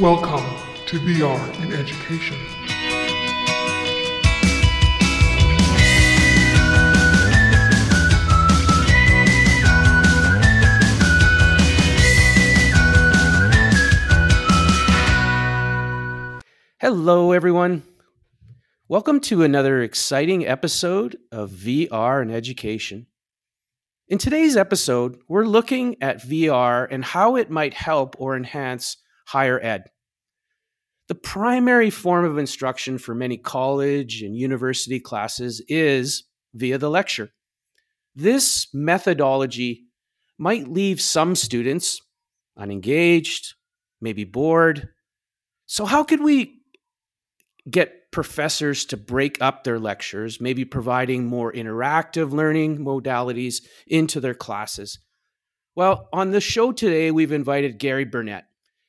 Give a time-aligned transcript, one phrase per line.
[0.00, 0.46] Welcome
[0.86, 2.38] to VR in Education.
[16.80, 17.82] Hello, everyone.
[18.88, 23.06] Welcome to another exciting episode of VR and Education.
[24.10, 28.96] In today's episode, we're looking at VR and how it might help or enhance
[29.28, 29.84] higher ed.
[31.06, 36.24] The primary form of instruction for many college and university classes is
[36.54, 37.30] via the lecture.
[38.16, 39.84] This methodology
[40.38, 42.00] might leave some students
[42.56, 43.54] unengaged,
[44.00, 44.88] maybe bored.
[45.66, 46.62] So, how could we
[47.70, 54.34] get professors to break up their lectures, maybe providing more interactive learning modalities into their
[54.34, 54.98] classes?
[55.76, 58.46] Well, on the show today, we've invited Gary Burnett.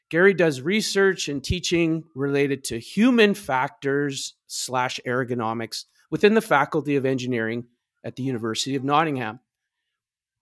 [0.09, 7.05] Gary does research and teaching related to human factors slash ergonomics within the Faculty of
[7.05, 7.65] Engineering
[8.03, 9.39] at the University of Nottingham.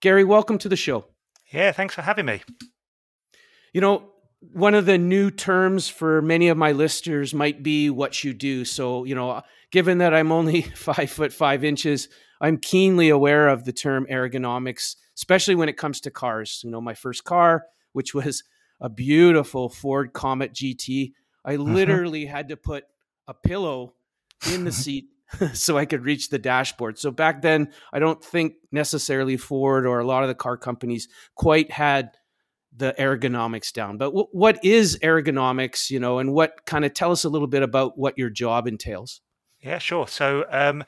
[0.02, 1.06] Gary, welcome to the show.
[1.52, 2.42] Yeah, thanks for having me.
[3.74, 8.24] You know, one of the new terms for many of my listeners might be what
[8.24, 8.64] you do.
[8.64, 12.08] So, you know, given that I'm only five foot five inches,
[12.42, 16.62] I'm keenly aware of the term ergonomics, especially when it comes to cars.
[16.64, 18.44] You know, my first car, which was
[18.80, 21.14] a beautiful Ford Comet GT.
[21.44, 21.74] I mm-hmm.
[21.74, 22.86] literally had to put
[23.28, 23.94] a pillow
[24.54, 25.10] in the seat
[25.54, 26.98] so I could reach the dashboard.
[26.98, 31.08] So back then, I don't think necessarily Ford or a lot of the car companies
[31.36, 32.12] quite had
[32.76, 33.98] the ergonomics down.
[33.98, 37.48] But w- what is ergonomics, you know, and what kind of tell us a little
[37.48, 39.22] bit about what your job entails?
[39.60, 40.08] Yeah, sure.
[40.08, 40.84] So, um,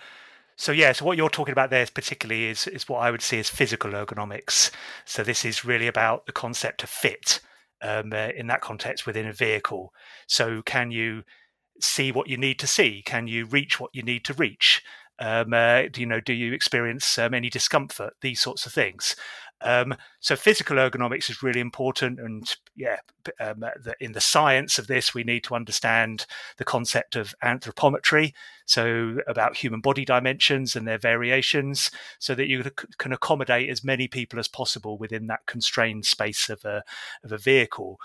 [0.55, 3.39] so yeah, so what you're talking about there, particularly, is is what I would see
[3.39, 4.71] as physical ergonomics.
[5.05, 7.39] So this is really about the concept of fit
[7.81, 9.91] um, uh, in that context within a vehicle.
[10.27, 11.23] So, can you
[11.79, 13.01] see what you need to see?
[13.05, 14.83] Can you reach what you need to reach?
[15.19, 16.19] Um, uh, do you know?
[16.19, 18.13] Do you experience um, any discomfort?
[18.21, 19.15] These sorts of things.
[19.63, 22.97] Um, so physical ergonomics is really important, and yeah,
[23.39, 26.25] um, the, in the science of this, we need to understand
[26.57, 28.33] the concept of anthropometry,
[28.65, 32.63] so about human body dimensions and their variations, so that you
[32.97, 36.83] can accommodate as many people as possible within that constrained space of a
[37.23, 37.99] of a vehicle.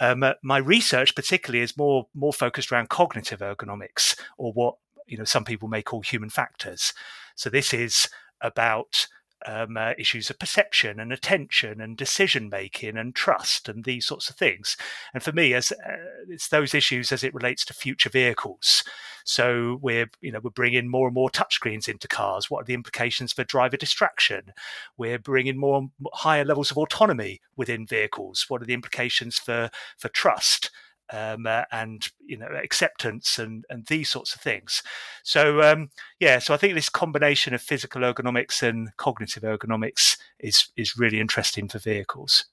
[0.00, 4.74] Um, uh, my research, particularly, is more more focused around cognitive ergonomics, or what
[5.06, 6.92] you know some people may call human factors.
[7.34, 8.08] So this is
[8.40, 9.06] about
[9.46, 14.28] um, uh, issues of perception and attention and decision making and trust and these sorts
[14.28, 14.76] of things.
[15.14, 15.96] And for me, as uh,
[16.28, 18.84] it's those issues as it relates to future vehicles.
[19.24, 22.50] So we're you know we're bringing more and more touchscreens into cars.
[22.50, 24.52] What are the implications for driver distraction?
[24.96, 28.46] We're bringing more higher levels of autonomy within vehicles.
[28.48, 30.70] What are the implications for for trust?
[31.12, 34.82] Um, uh, and you know acceptance and and these sorts of things.
[35.22, 40.68] So um, yeah, so I think this combination of physical ergonomics and cognitive ergonomics is
[40.76, 42.46] is really interesting for vehicles.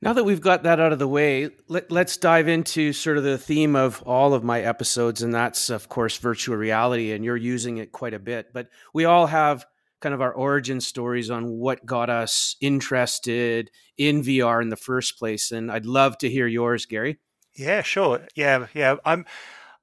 [0.00, 3.24] Now that we've got that out of the way, let, us dive into sort of
[3.24, 7.36] the theme of all of my episodes, and that's of course virtual reality, and you're
[7.36, 8.52] using it quite a bit.
[8.52, 9.66] But we all have
[10.00, 15.18] kind of our origin stories on what got us interested in VR in the first
[15.18, 17.18] place, and I'd love to hear yours, Gary.
[17.58, 18.26] Yeah, sure.
[18.34, 18.96] Yeah, yeah.
[19.04, 19.26] I'm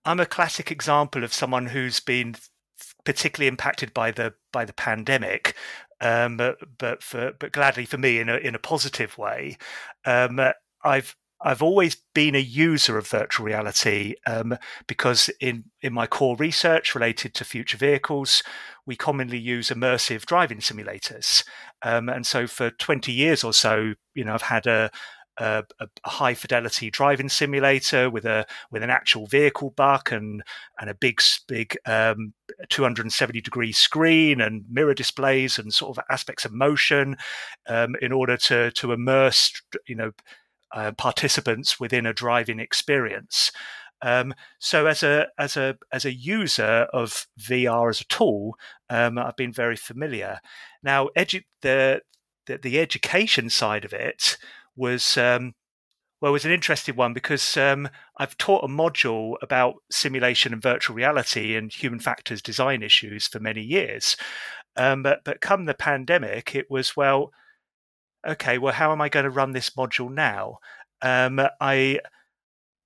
[0.06, 2.36] I'm a classic example of someone who's been
[3.06, 5.56] particularly impacted by the by the pandemic,
[6.02, 9.58] um, but but for but gladly for me in a in a positive way.
[10.06, 10.40] Um,
[10.84, 14.57] I've I've always been a user of virtual reality um,
[14.88, 18.44] because in in my core research related to future vehicles,
[18.86, 21.44] we commonly use immersive driving simulators,
[21.84, 24.92] um, and so for twenty years or so, you know, I've had a
[25.38, 30.44] a, a, high fidelity driving simulator with a with an actual vehicle buck and
[30.79, 32.34] and a big big um,
[32.69, 37.18] 270 degree screen and mirror displays and sort of aspects of motion
[37.68, 40.12] um, in order to to immerse you know
[40.74, 43.51] uh, participants within a driving experience.
[44.01, 48.56] Um, so as a as a as a user of VR as a tool,
[48.89, 50.39] um, I've been very familiar.
[50.83, 52.01] Now, edu- the,
[52.45, 54.38] the the education side of it
[54.75, 55.54] was um,
[56.22, 60.95] well, was an interesting one because um, I've taught a module about simulation and virtual
[60.95, 64.18] reality and human factors design issues for many years.
[64.77, 67.31] Um, but but come the pandemic, it was well,
[68.25, 70.60] okay, well, how am I going to run this module now?
[71.01, 72.00] Um, I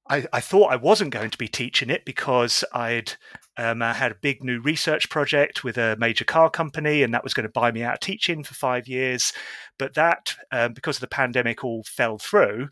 [0.09, 3.13] I, I thought I wasn't going to be teaching it because I'd
[3.57, 7.23] um, I had a big new research project with a major car company, and that
[7.23, 9.33] was going to buy me out of teaching for five years.
[9.77, 12.69] But that, um, because of the pandemic, all fell through.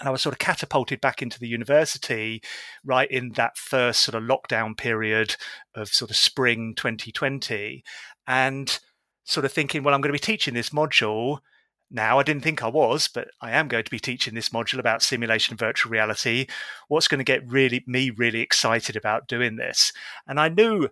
[0.00, 2.42] And I was sort of catapulted back into the university
[2.84, 5.36] right in that first sort of lockdown period
[5.74, 7.84] of sort of spring 2020.
[8.26, 8.80] And
[9.24, 11.38] sort of thinking, well, I'm going to be teaching this module
[11.90, 12.18] now.
[12.18, 15.02] I didn't think I was, but I am going to be teaching this module about
[15.02, 16.46] simulation virtual reality.
[16.88, 19.92] What's going to get really me really excited about doing this?
[20.26, 20.88] And I knew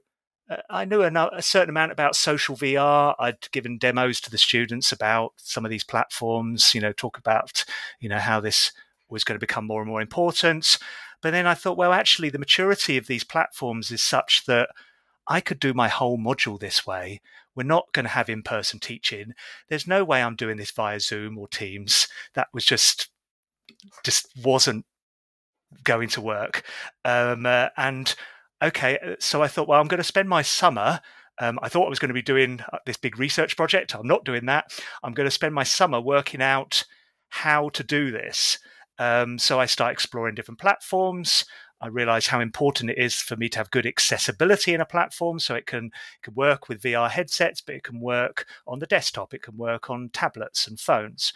[0.51, 3.15] uh, I knew a, certain amount about social VR.
[3.19, 6.75] I'd given demos to the students about some of these platforms.
[6.75, 7.65] You know, talk about
[8.01, 8.73] you know how this
[9.11, 10.79] was going to become more and more important.
[11.21, 14.69] But then I thought, well, actually, the maturity of these platforms is such that
[15.27, 17.21] I could do my whole module this way.
[17.59, 19.33] We're not going to have in person teaching.
[19.69, 22.07] There's no way I'm doing this via Zoom or Teams.
[22.35, 23.11] That was just,
[24.05, 24.87] just wasn't
[25.83, 26.63] going to work.
[27.05, 28.15] Um, uh, and
[28.63, 31.01] okay, uh, so I thought, well, I'm going to spend my summer.
[31.41, 33.93] Um, I thought I was going to be doing uh, this big research project.
[33.97, 34.71] I'm not doing that.
[35.03, 36.85] I'm going to spend my summer working out
[37.31, 38.61] how to do this.
[39.01, 41.45] Um, so I start exploring different platforms.
[41.81, 45.39] I realized how important it is for me to have good accessibility in a platform
[45.39, 48.87] so it can, it can work with VR headsets, but it can work on the
[48.87, 51.33] desktop, it can work on tablets and phones.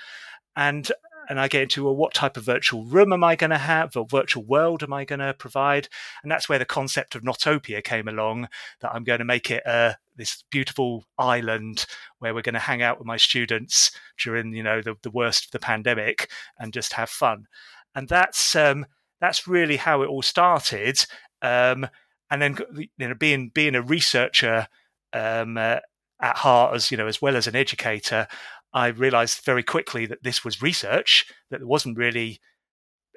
[0.56, 0.91] And
[1.29, 3.97] and I get into well, what type of virtual room am I going to have,
[3.97, 5.89] or virtual world am I going to provide?
[6.23, 8.49] And that's where the concept of Notopia came along.
[8.81, 11.87] That I'm going to make it uh, this beautiful island
[12.19, 15.47] where we're going to hang out with my students during you know the, the worst
[15.47, 17.47] of the pandemic and just have fun.
[17.94, 18.87] And that's um,
[19.22, 21.06] that's really how it all started.
[21.40, 21.86] Um,
[22.30, 24.66] and then you know, being being a researcher
[25.12, 25.78] um, uh,
[26.20, 28.26] at heart, as you know, as well as an educator,
[28.74, 31.26] I realised very quickly that this was research.
[31.50, 32.40] That there wasn't really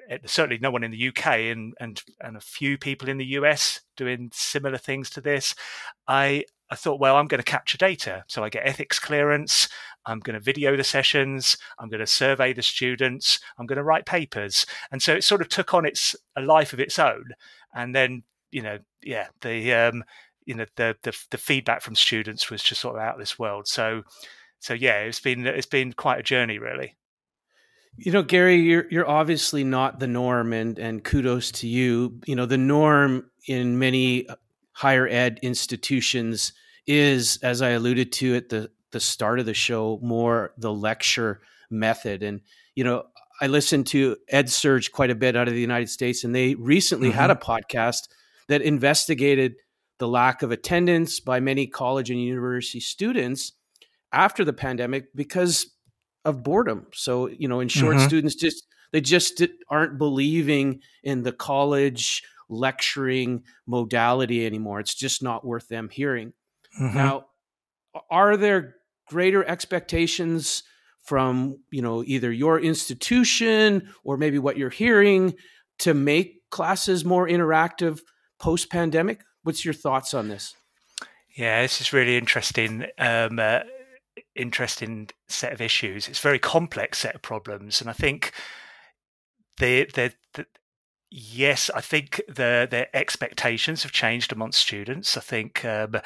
[0.08, 3.34] eh, certainly no one in the UK and and and a few people in the
[3.40, 5.56] US doing similar things to this.
[6.06, 8.24] I I thought, well, I'm going to capture data.
[8.26, 9.68] So I get ethics clearance.
[10.04, 11.56] I'm going to video the sessions.
[11.78, 13.40] I'm going to survey the students.
[13.58, 14.66] I'm going to write papers.
[14.90, 17.30] And so it sort of took on its a life of its own.
[17.74, 20.04] And then, you know, yeah, the, um,
[20.44, 23.38] you know, the, the, the feedback from students was just sort of out of this
[23.38, 23.68] world.
[23.68, 24.02] So,
[24.58, 26.96] so yeah, it's been, it's been quite a journey really.
[27.98, 32.20] You know, Gary, you're you're obviously not the norm, and and kudos to you.
[32.26, 34.26] You know, the norm in many
[34.76, 36.52] higher ed institutions
[36.86, 41.40] is, as I alluded to at the, the start of the show, more the lecture
[41.70, 42.22] method.
[42.22, 42.42] And,
[42.74, 43.04] you know,
[43.40, 47.08] I listened to EdSurge quite a bit out of the United States, and they recently
[47.08, 47.18] mm-hmm.
[47.18, 48.08] had a podcast
[48.48, 49.54] that investigated
[49.98, 53.52] the lack of attendance by many college and university students
[54.12, 55.74] after the pandemic because
[56.26, 56.86] of boredom.
[56.92, 58.06] So, you know, in short, mm-hmm.
[58.06, 58.62] students just
[58.92, 64.80] they just aren't believing in the college lecturing modality anymore.
[64.80, 66.32] It's just not worth them hearing.
[66.80, 66.96] Mm-hmm.
[66.96, 67.26] Now,
[68.10, 68.76] are there
[69.08, 70.62] greater expectations
[71.04, 75.34] from you know either your institution or maybe what you're hearing
[75.78, 78.00] to make classes more interactive
[78.38, 79.22] post pandemic?
[79.42, 80.54] What's your thoughts on this?
[81.36, 82.86] Yeah, this is really interesting.
[82.98, 83.60] Um, uh,
[84.34, 86.08] interesting set of issues.
[86.08, 88.32] It's a very complex set of problems, and I think
[89.58, 90.25] the the, the
[91.10, 95.16] Yes, I think the their expectations have changed amongst students.
[95.16, 95.96] I think um,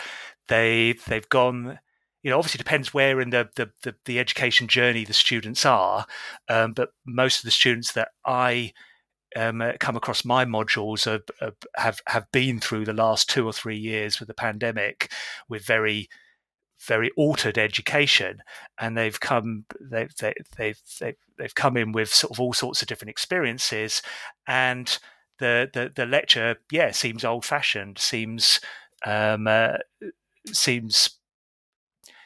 [0.48, 1.78] they they've gone.
[2.22, 6.06] You know, obviously depends where in the the, the, the education journey the students are,
[6.48, 8.72] um, but most of the students that I
[9.36, 13.46] um, uh, come across my modules are, are, have have been through the last two
[13.46, 15.12] or three years with the pandemic,
[15.48, 16.08] with very
[16.86, 18.42] very altered education,
[18.78, 22.82] and they've come they've they, they've they've they've come in with sort of all sorts
[22.82, 24.02] of different experiences,
[24.46, 24.98] and
[25.38, 28.60] the the, the lecture yeah seems old fashioned, seems
[29.04, 29.78] um, uh,
[30.46, 31.18] seems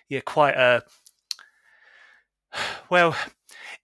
[0.08, 0.82] yeah quite a
[2.90, 3.16] well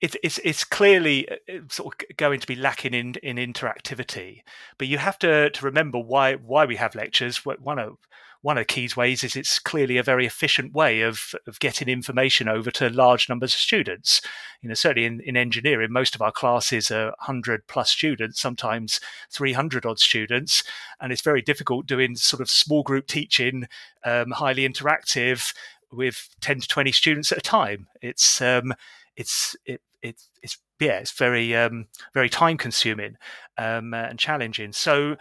[0.00, 4.42] it's it's it's clearly uh, uh, sort of going to be lacking in in interactivity.
[4.78, 7.44] But you have to to remember why why we have lectures.
[7.44, 7.98] One of
[8.42, 11.88] one of the keys ways is it's clearly a very efficient way of, of getting
[11.88, 14.22] information over to large numbers of students.
[14.62, 19.00] You know, certainly in, in engineering, most of our classes are 100 plus students, sometimes
[19.30, 20.64] 300 odd students,
[21.00, 23.68] and it's very difficult doing sort of small group teaching,
[24.04, 25.54] um, highly interactive
[25.92, 27.88] with 10 to 20 students at a time.
[28.00, 28.72] It's um,
[29.16, 33.16] it's it, it, it's yeah, it's very um, very time consuming
[33.58, 34.72] um, and challenging.
[34.72, 35.16] So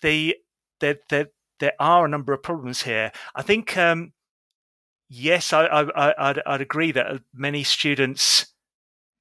[0.00, 0.36] the
[0.80, 1.28] the the
[1.60, 3.12] there are a number of problems here.
[3.34, 4.12] I think, um,
[5.08, 8.46] yes, I, I, I'd, I'd agree that uh, many students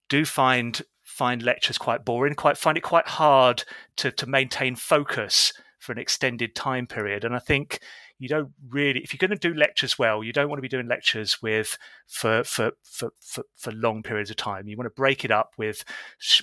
[0.10, 3.64] do find find lectures quite boring, quite find it quite hard
[3.98, 7.24] to to maintain focus for an extended time period.
[7.24, 7.80] And I think
[8.22, 10.68] you don't really if you're going to do lectures well you don't want to be
[10.68, 14.96] doing lectures with for for for for, for long periods of time you want to
[14.96, 15.84] break it up with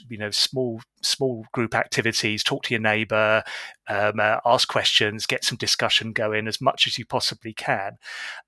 [0.08, 3.44] you know small small group activities talk to your neighbor
[3.88, 7.96] um, uh, ask questions get some discussion going as much as you possibly can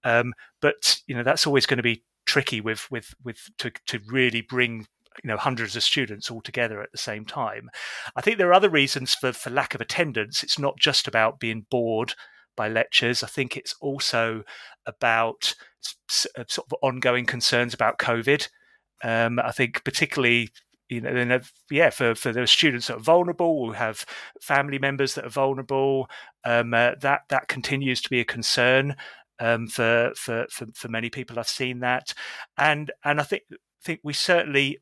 [0.02, 4.00] um, but you know that's always going to be tricky with with with to to
[4.08, 4.86] really bring
[5.22, 7.70] you know hundreds of students all together at the same time.
[8.16, 10.42] I think there are other reasons for for lack of attendance.
[10.42, 12.14] It's not just about being bored
[12.56, 13.22] by lectures.
[13.22, 14.42] I think it's also
[14.86, 15.54] about
[16.38, 18.48] uh, sort of ongoing concerns about COVID.
[19.02, 20.50] Um, I think particularly
[20.90, 21.40] you know,
[21.70, 24.04] yeah, for, for those students that are vulnerable, who have
[24.40, 26.10] family members that are vulnerable,
[26.44, 28.96] um, uh, that that continues to be a concern
[29.38, 31.38] um, for, for for for many people.
[31.38, 32.12] I've seen that,
[32.58, 33.44] and and I think
[33.84, 34.78] think we certainly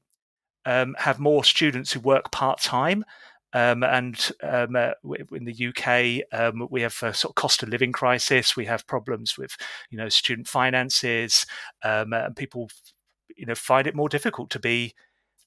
[0.65, 3.05] um, have more students who work part time.
[3.53, 4.93] Um, and um, uh,
[5.33, 8.57] in the UK, um, we have a sort of cost of living crisis.
[8.57, 9.57] We have problems with,
[9.91, 11.47] you know, student finances,
[11.83, 12.69] um, and people,
[13.37, 14.95] you know, find it more difficult to be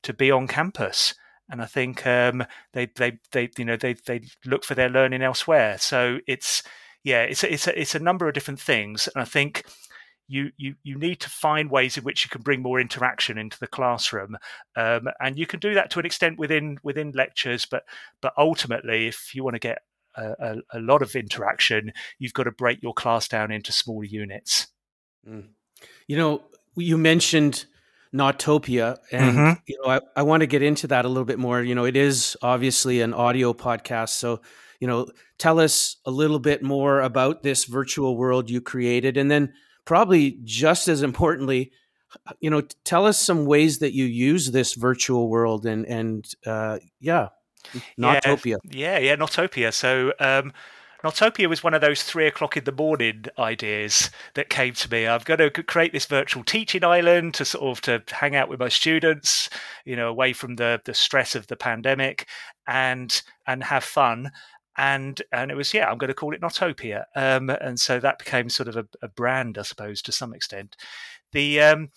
[0.04, 1.14] to be on campus.
[1.50, 5.22] And I think um, they, they, they, you know, they, they look for their learning
[5.22, 5.78] elsewhere.
[5.78, 6.64] So it's,
[7.04, 9.10] yeah, it's a, it's a, it's a number of different things.
[9.14, 9.66] And I think
[10.32, 13.60] you you you need to find ways in which you can bring more interaction into
[13.60, 14.38] the classroom,
[14.78, 17.68] um, and you can do that to an extent within within lectures.
[17.70, 17.84] But
[18.22, 19.80] but ultimately, if you want to get
[20.16, 24.06] a, a, a lot of interaction, you've got to break your class down into smaller
[24.06, 24.68] units.
[25.28, 25.50] Mm.
[26.08, 26.44] You know,
[26.78, 27.66] you mentioned
[28.14, 29.60] Noughtopia, and mm-hmm.
[29.68, 31.62] you know, I, I want to get into that a little bit more.
[31.62, 34.40] You know, it is obviously an audio podcast, so
[34.80, 35.08] you know,
[35.38, 39.54] tell us a little bit more about this virtual world you created, and then
[39.86, 41.72] probably just as importantly,
[42.40, 46.80] you know, tell us some ways that you use this virtual world and and uh,
[47.00, 47.30] yeah,
[48.00, 48.58] Noughtopia.
[48.70, 49.74] Yeah, yeah, yeah, Noughtopia.
[49.74, 50.14] So.
[50.20, 50.54] Um,
[51.04, 55.08] Noughtopia was one of those three o'clock in the morning ideas that came to me.
[55.08, 58.60] I'm going to create this virtual teaching island to sort of to hang out with
[58.60, 59.50] my students,
[59.84, 62.28] you know, away from the the stress of the pandemic,
[62.68, 64.32] and and have fun
[64.78, 68.20] and and it was yeah i'm going to call it notopia um, and so that
[68.20, 70.76] became sort of a, a, brand i suppose to some extent.
[71.34, 71.90] The um,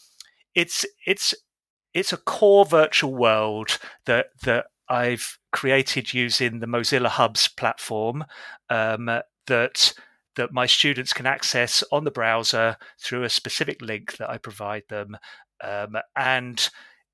[0.54, 1.34] it's it's
[1.92, 8.24] it's a core virtual world that that i've created using the mozilla hubs platform
[8.70, 9.10] um,
[9.46, 9.94] that
[10.36, 14.84] that my students can access on the browser through a specific link that i provide
[14.88, 15.16] them
[15.62, 16.70] um, and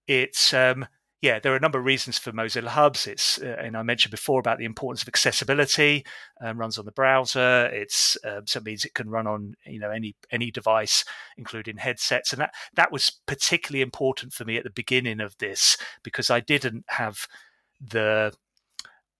[0.07, 0.87] it's um,
[1.23, 3.07] yeah, there are a number of reasons for Mozilla Hubs.
[3.07, 6.05] It's uh, and I mentioned before about the importance of accessibility.
[6.41, 7.67] Um, runs on the browser.
[7.67, 11.05] It's um, so it means it can run on you know any any device,
[11.37, 15.77] including headsets, and that that was particularly important for me at the beginning of this
[16.03, 17.27] because I didn't have
[17.81, 18.33] the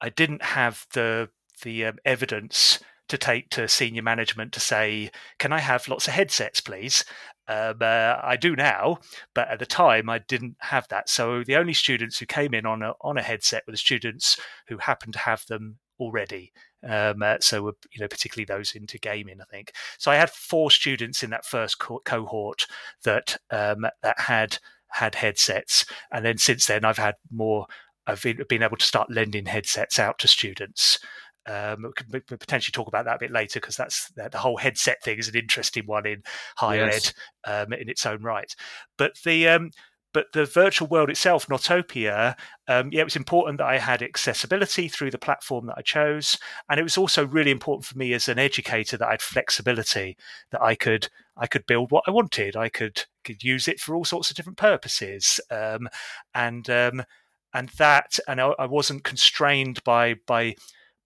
[0.01, 1.29] I didn't have the
[1.63, 2.79] the um, evidence
[3.09, 7.05] to take to senior management to say, "Can I have lots of headsets, please?"
[7.51, 8.99] Um, uh, I do now,
[9.35, 11.09] but at the time I didn't have that.
[11.09, 14.39] So the only students who came in on a on a headset were the students
[14.69, 16.53] who happened to have them already.
[16.89, 19.73] Um, uh, so you know, particularly those into gaming, I think.
[19.99, 22.67] So I had four students in that first co- cohort
[23.03, 24.59] that um, that had
[24.93, 27.67] had headsets, and then since then I've had more.
[28.07, 30.99] I've been, been able to start lending headsets out to students.
[31.47, 35.03] Um, we could potentially talk about that a bit later because that's the whole headset
[35.03, 36.23] thing is an interesting one in
[36.57, 37.15] higher yes.
[37.47, 38.55] ed um, in its own right.
[38.99, 39.71] But the um,
[40.13, 42.35] but the virtual world itself, Notopia,
[42.67, 46.37] um, yeah, it was important that I had accessibility through the platform that I chose,
[46.69, 50.17] and it was also really important for me as an educator that I had flexibility,
[50.51, 53.95] that I could I could build what I wanted, I could could use it for
[53.95, 55.89] all sorts of different purposes, um,
[56.35, 57.05] and um,
[57.55, 60.57] and that, and I, I wasn't constrained by by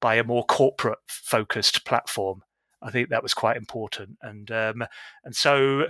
[0.05, 2.43] by a more corporate focused platform.
[2.83, 4.85] I think that was quite important, and um,
[5.25, 5.87] and so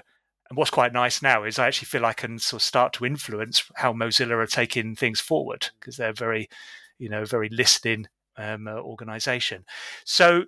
[0.49, 3.06] and what's quite nice now is I actually feel I can sort of start to
[3.06, 6.49] influence how Mozilla are taking things forward because they're very,
[6.97, 8.06] you know, very listening
[8.37, 9.64] um, uh, organization.
[10.04, 10.44] So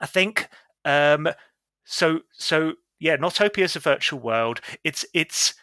[0.00, 0.48] I think
[0.84, 1.28] um,
[1.84, 2.20] so.
[2.30, 4.60] So yeah, Noughtopia is a virtual world.
[4.84, 5.54] It's it's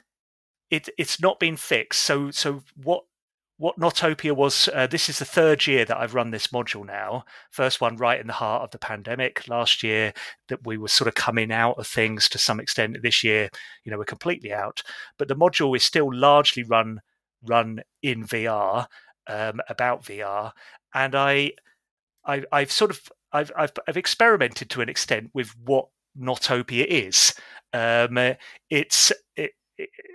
[0.69, 2.01] it, it's not been fixed.
[2.01, 3.05] So so what
[3.59, 7.25] what Notopia was, uh, this is the third year that I've run this module now.
[7.51, 9.49] First one right in the heart of the pandemic.
[9.49, 10.13] Last year
[10.47, 12.97] that we were sort of coming out of things to some extent.
[13.03, 13.49] This year,
[13.83, 14.81] you know, we're completely out.
[15.17, 17.01] But the module is still largely run
[17.43, 18.87] run in VR,
[19.27, 20.51] um, about VR,
[20.93, 21.51] and I,
[22.25, 27.33] I, I've sort of I've, I've, I've experimented to an extent with what Notopia is.
[27.73, 28.35] Um,
[28.69, 29.51] it's it,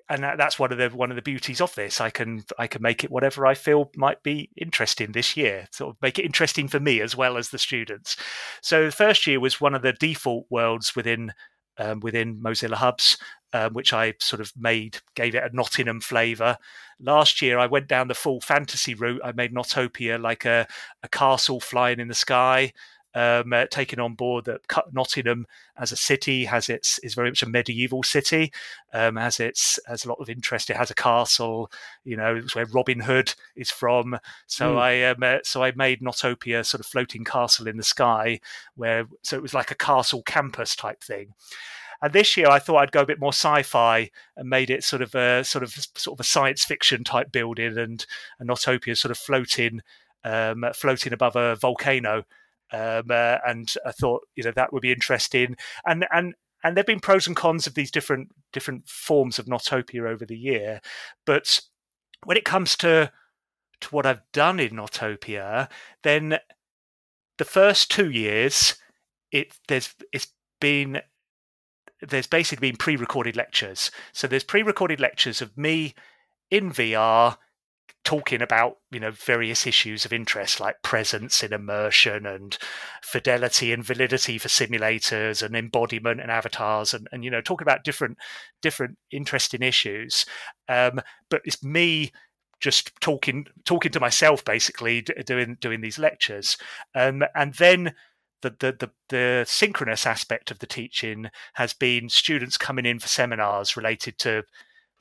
[0.09, 2.01] and that, that's one of the one of the beauties of this.
[2.01, 5.67] I can I can make it whatever I feel might be interesting this year.
[5.73, 8.17] Sort of make it interesting for me as well as the students.
[8.61, 11.33] So the first year was one of the default worlds within
[11.79, 13.19] um, within Mozilla Hubs,
[13.53, 16.59] um, which I sort of made, gave it a Nottingham flavour.
[17.01, 19.21] Last year, I went down the full fantasy route.
[19.25, 20.69] I made Notopia like a,
[21.03, 22.73] a castle flying in the sky
[23.15, 27.43] um, uh, taking on board that Nottingham as a city has its is very much
[27.43, 28.53] a medieval city,
[28.93, 30.71] um, has its has a lot of interest.
[30.71, 31.71] It has a castle,
[32.05, 34.19] you know, it's where Robin Hood is from.
[34.47, 34.79] So mm.
[34.79, 38.41] I um, uh, so I made Notopia sort of floating castle in the sky,
[38.75, 41.35] where so it was like a castle campus type thing.
[42.03, 45.01] And this year, I thought I'd go a bit more sci-fi and made it sort
[45.01, 48.05] of a sort of sort of a science fiction type building, and,
[48.39, 49.81] and Notopia sort of floating
[50.25, 52.25] um, floating above a volcano
[52.73, 55.57] um, uh, and I thought you know that would be interesting.
[55.87, 60.09] And and and there've been pros and cons of these different different forms of Notopia
[60.09, 60.81] over the year,
[61.27, 61.61] but
[62.25, 63.11] when it comes to
[63.81, 65.69] to what I've done in Notopia,
[66.03, 66.39] then
[67.39, 68.77] the first two years,
[69.31, 70.29] it there's it's
[70.61, 71.01] been
[72.01, 73.91] there's basically been pre-recorded lectures.
[74.13, 75.95] So there's pre-recorded lectures of me
[76.51, 77.37] in VR
[78.05, 82.59] talking about you know various issues of interest like presence in immersion and
[83.03, 87.85] fidelity and validity for simulators and embodiment and avatars and, and you know talking about
[87.85, 88.19] different
[88.61, 90.27] different interesting issues.
[90.69, 91.01] Um,
[91.31, 92.13] but it's me
[92.61, 96.57] just talking talking to myself basically doing doing these lectures.
[96.95, 97.95] Um, and then
[98.43, 103.09] the, the, the, the synchronous aspect of the teaching has been students coming in for
[103.09, 104.45] seminars related to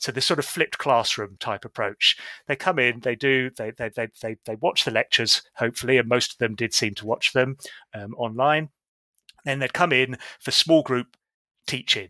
[0.04, 2.18] so this sort of flipped classroom type approach.
[2.46, 6.10] They come in, they do, they they they they, they watch the lectures, hopefully, and
[6.10, 7.56] most of them did seem to watch them
[7.94, 8.68] um, online.
[9.46, 11.16] Then they'd come in for small group
[11.68, 12.10] teaching.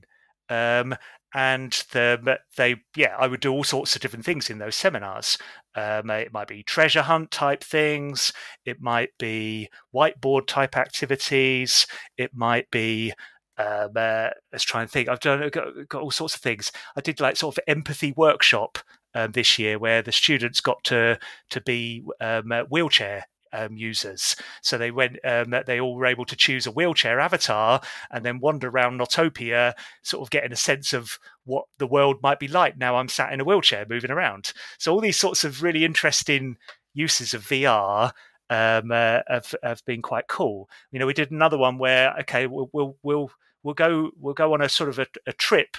[0.49, 0.95] Um,
[1.35, 5.37] and the, they, yeah, I would do all sorts of different things in those seminars.
[5.75, 8.33] Um, it might be treasure hunt type things.
[8.65, 11.85] It might be whiteboard type activities.
[12.17, 13.13] It might be
[13.57, 15.09] um, uh, let's try and think.
[15.09, 16.71] I've done got, got, all sorts of things.
[16.95, 18.79] I did like sort of empathy workshop
[19.13, 24.35] um, this year where the students got to to be um, uh, wheelchair um, users.
[24.61, 28.39] So they went, um, they all were able to choose a wheelchair avatar and then
[28.39, 32.77] wander around Notopia, sort of getting a sense of what the world might be like
[32.77, 34.53] now I'm sat in a wheelchair moving around.
[34.79, 36.57] So all these sorts of really interesting
[36.93, 38.11] uses of VR
[38.49, 40.69] um, uh, have have been quite cool.
[40.91, 43.31] You know, we did another one where okay, we'll we'll we'll,
[43.63, 45.77] we'll go we'll go on a sort of a, a trip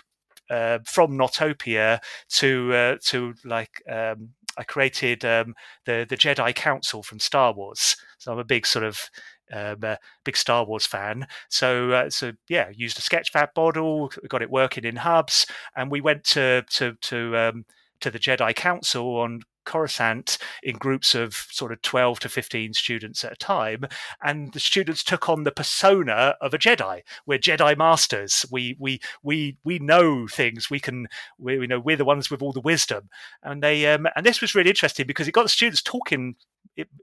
[0.50, 5.54] uh, from Notopia to uh, to like um, I created um,
[5.86, 7.96] the the Jedi Council from Star Wars.
[8.18, 9.10] So I'm a big sort of
[9.52, 11.26] um, uh, big Star Wars fan.
[11.48, 16.00] So uh, so yeah, used a Sketchfab model, got it working in hubs, and we
[16.00, 17.64] went to to to um,
[18.00, 23.24] to the Jedi Council on Coruscant in groups of sort of 12 to 15 students
[23.24, 23.84] at a time.
[24.22, 27.02] And the students took on the persona of a Jedi.
[27.26, 28.46] We're Jedi masters.
[28.50, 30.70] We we we we know things.
[30.70, 33.08] We can we know we're the ones with all the wisdom.
[33.42, 36.36] And they um, and this was really interesting because it got the students talking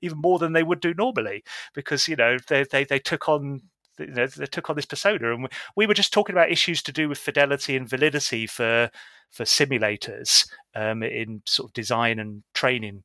[0.02, 1.44] even more than they would do normally
[1.74, 3.62] because you know they they, they took on
[4.00, 6.92] you know, they took on this persona, and we were just talking about issues to
[6.92, 8.90] do with fidelity and validity for
[9.30, 13.04] for simulators um, in sort of design and training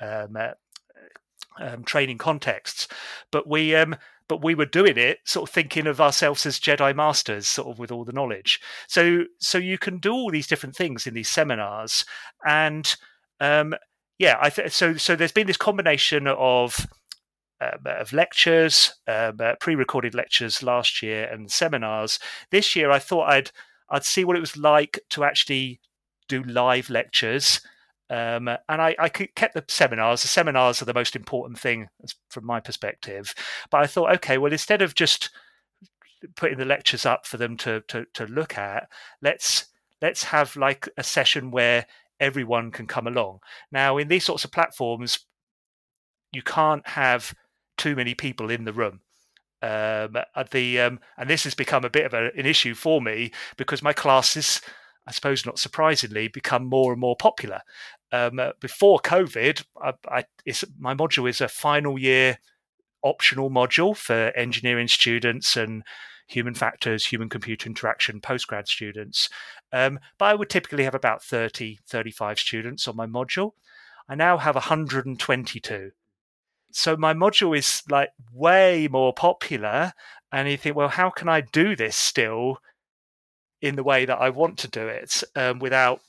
[0.00, 0.52] um, uh,
[1.60, 2.88] um, training contexts.
[3.30, 3.96] But we um,
[4.28, 7.78] but we were doing it sort of thinking of ourselves as Jedi masters, sort of
[7.78, 8.60] with all the knowledge.
[8.88, 12.04] So so you can do all these different things in these seminars,
[12.46, 12.94] and
[13.40, 13.74] um,
[14.18, 16.86] yeah, I th- so so there's been this combination of
[17.60, 18.94] of lectures,
[19.60, 22.18] pre-recorded lectures last year, and seminars.
[22.50, 23.50] This year, I thought I'd
[23.90, 25.80] I'd see what it was like to actually
[26.28, 27.60] do live lectures.
[28.10, 30.22] Um, and I, I kept the seminars.
[30.22, 31.88] The seminars are the most important thing
[32.28, 33.34] from my perspective.
[33.70, 35.30] But I thought, okay, well, instead of just
[36.36, 38.88] putting the lectures up for them to to, to look at,
[39.22, 39.66] let's
[40.02, 41.86] let's have like a session where
[42.20, 43.40] everyone can come along.
[43.72, 45.20] Now, in these sorts of platforms,
[46.32, 47.34] you can't have
[47.76, 49.00] too many people in the room.
[49.62, 50.16] Um,
[50.50, 53.82] the um, and this has become a bit of a, an issue for me because
[53.82, 54.60] my classes,
[55.06, 57.60] I suppose not surprisingly, become more and more popular.
[58.12, 60.24] Um, uh, before COVID, I, I,
[60.78, 62.38] my module is a final year
[63.02, 65.82] optional module for engineering students and
[66.26, 69.28] human factors, human computer interaction postgrad students.
[69.72, 73.52] Um, but I would typically have about 30, 35 students on my module.
[74.08, 75.90] I now have 122
[76.74, 79.92] so my module is like way more popular
[80.32, 82.58] and you think well how can i do this still
[83.60, 86.00] in the way that i want to do it um, without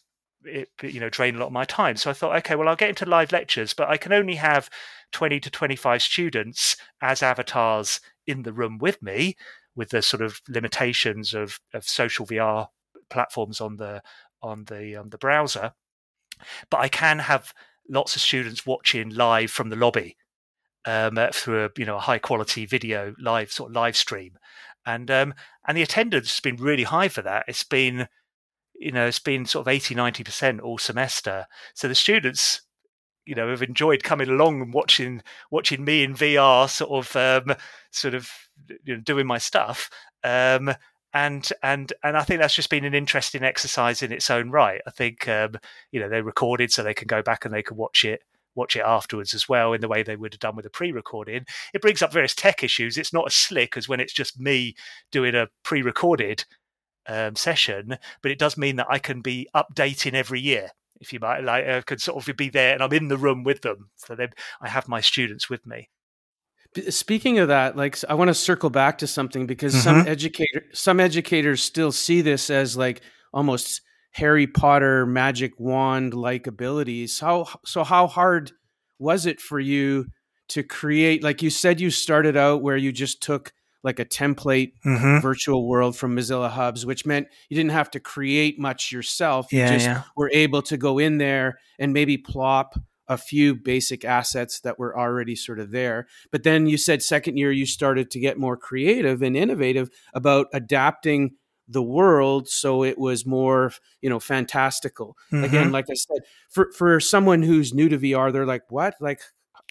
[0.45, 1.95] it you know drain a lot of my time.
[1.95, 4.69] So I thought, okay, well I'll get into live lectures, but I can only have
[5.11, 9.35] 20 to 25 students as avatars in the room with me,
[9.75, 12.67] with the sort of limitations of, of social VR
[13.09, 14.01] platforms on the
[14.41, 15.73] on the um, the browser.
[16.69, 17.53] But I can have
[17.89, 20.17] lots of students watching live from the lobby
[20.85, 24.37] um, uh, through a you know a high quality video live sort of live stream,
[24.85, 25.33] and um,
[25.67, 27.45] and the attendance has been really high for that.
[27.47, 28.07] It's been
[28.77, 32.61] you know it's been sort of 80 90 percent all semester so the students
[33.25, 37.55] you know have enjoyed coming along and watching watching me in vr sort of um,
[37.91, 38.29] sort of
[38.83, 39.89] you know doing my stuff
[40.25, 40.75] um,
[41.15, 44.81] and and and I think that's just been an interesting exercise in its own right.
[44.85, 45.53] I think um,
[45.91, 48.21] you know they're recorded so they can go back and they can watch it
[48.55, 51.45] watch it afterwards as well in the way they would have done with a pre-recording.
[51.73, 52.97] It brings up various tech issues.
[52.97, 54.75] It's not as slick as when it's just me
[55.11, 56.45] doing a pre-recorded
[57.07, 60.71] um, session, but it does mean that I can be updating every year.
[61.01, 63.43] If you might like, I could sort of be there and I'm in the room
[63.43, 63.89] with them.
[63.95, 64.29] So then
[64.61, 65.89] I have my students with me.
[66.89, 69.83] Speaking of that, like I want to circle back to something because mm-hmm.
[69.83, 73.01] some educator some educators still see this as like
[73.33, 73.81] almost
[74.15, 77.19] Harry Potter magic wand like abilities.
[77.19, 78.53] How so how hard
[78.97, 80.05] was it for you
[80.47, 83.51] to create like you said you started out where you just took
[83.83, 85.19] like a template mm-hmm.
[85.19, 89.51] virtual world from Mozilla Hubs, which meant you didn't have to create much yourself.
[89.51, 90.03] Yeah, you just yeah.
[90.15, 94.97] were able to go in there and maybe plop a few basic assets that were
[94.97, 96.07] already sort of there.
[96.31, 100.47] But then you said second year you started to get more creative and innovative about
[100.53, 101.31] adapting
[101.67, 105.43] the world so it was more you know fantastical mm-hmm.
[105.43, 109.21] again like i said for for someone who's new to vr they're like what like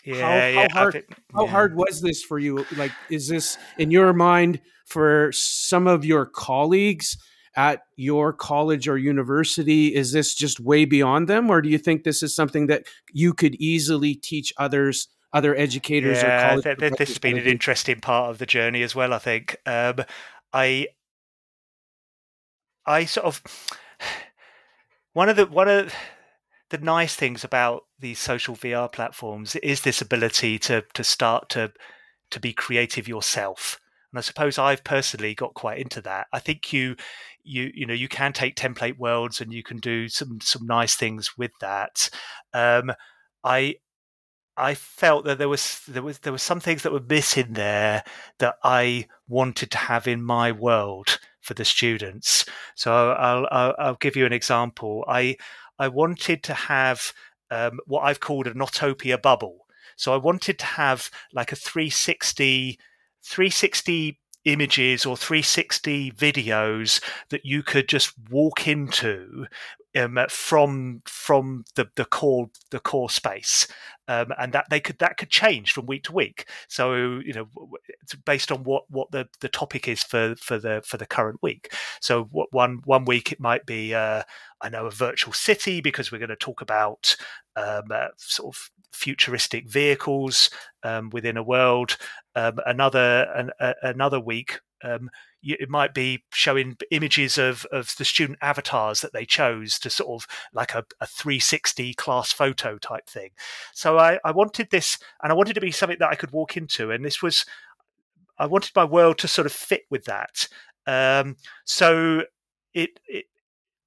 [0.04, 1.16] yeah, how, yeah, how hard, think, yeah.
[1.34, 6.04] how hard was this for you like is this in your mind for some of
[6.04, 7.16] your colleagues
[7.56, 9.94] at your college or university?
[9.94, 13.32] Is this just way beyond them, or do you think this is something that you
[13.32, 15.08] could easily teach others?
[15.32, 16.64] Other educators yeah, or college.
[16.64, 19.12] Th- th- this has been an interesting part of the journey as well.
[19.12, 19.96] I think um,
[20.52, 20.86] I,
[22.86, 23.42] I sort of
[25.12, 25.94] one of the one of
[26.70, 31.72] the nice things about these social VR platforms is this ability to to start to
[32.30, 33.78] to be creative yourself.
[34.12, 36.26] And I suppose I've personally got quite into that.
[36.32, 36.96] I think you
[37.42, 40.94] you you know you can take template worlds and you can do some some nice
[40.94, 42.10] things with that.
[42.52, 42.92] Um,
[43.44, 43.76] I
[44.56, 48.04] I felt that there was there was there were some things that were missing there
[48.38, 52.44] that I wanted to have in my world for the students.
[52.74, 55.04] So I'll I'll, I'll give you an example.
[55.06, 55.36] I
[55.78, 57.12] I wanted to have
[57.50, 59.66] um, what I've called an Autopia bubble.
[59.96, 62.78] So I wanted to have like a 360
[63.22, 69.46] 360 images or 360 videos that you could just walk into
[69.96, 73.68] um, from from the, the core the core space,
[74.08, 76.46] um, and that they could that could change from week to week.
[76.68, 77.48] So you know,
[78.24, 81.72] based on what what the, the topic is for for the for the current week.
[82.00, 84.24] So what one one week it might be uh,
[84.60, 87.16] I know a virtual city because we're going to talk about
[87.56, 90.50] um, uh, sort of futuristic vehicles
[90.82, 91.96] um, within a world.
[92.36, 95.10] Um, another an, a, another week, um,
[95.42, 100.22] it might be showing images of of the student avatars that they chose to sort
[100.22, 103.30] of like a, a 360 class photo type thing.
[103.72, 106.56] So I, I wanted this, and I wanted to be something that I could walk
[106.56, 107.44] into, and this was
[108.38, 110.48] I wanted my world to sort of fit with that.
[110.86, 112.24] Um, so
[112.72, 113.26] it, it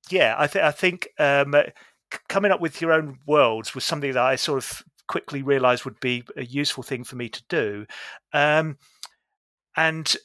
[0.09, 1.53] yeah, I, th- I think um,
[2.29, 5.99] coming up with your own worlds was something that I sort of quickly realized would
[5.99, 7.85] be a useful thing for me to do.
[8.33, 8.77] Um,
[9.75, 10.15] and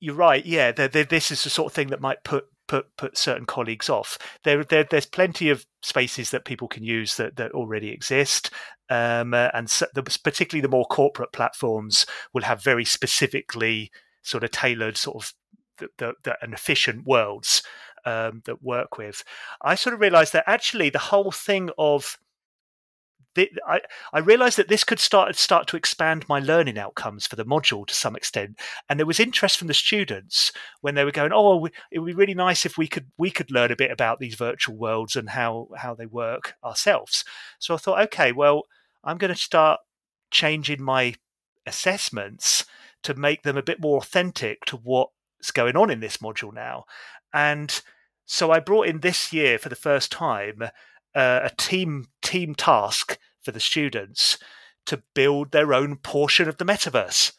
[0.00, 2.94] you're right, yeah, they're, they're, this is the sort of thing that might put put
[2.96, 4.18] put certain colleagues off.
[4.44, 8.50] There, there there's plenty of spaces that people can use that that already exist,
[8.90, 13.90] um, uh, and so the, particularly the more corporate platforms will have very specifically
[14.22, 15.32] sort of tailored sort of
[15.78, 17.62] the, the, the, and efficient worlds
[18.04, 19.24] um, that work with.
[19.62, 22.18] I sort of realized that actually the whole thing of
[23.66, 23.80] I,
[24.12, 27.86] I realized that this could start start to expand my learning outcomes for the module
[27.86, 31.66] to some extent, and there was interest from the students when they were going, "Oh,
[31.90, 34.34] it would be really nice if we could we could learn a bit about these
[34.34, 37.24] virtual worlds and how how they work ourselves."
[37.58, 38.62] So I thought, okay, well,
[39.04, 39.80] I'm going to start
[40.30, 41.14] changing my
[41.66, 42.64] assessments
[43.02, 46.84] to make them a bit more authentic to what's going on in this module now,
[47.32, 47.82] and
[48.26, 50.62] so I brought in this year for the first time
[51.14, 54.36] uh, a team team task for the students
[54.84, 57.32] to build their own portion of the metaverse.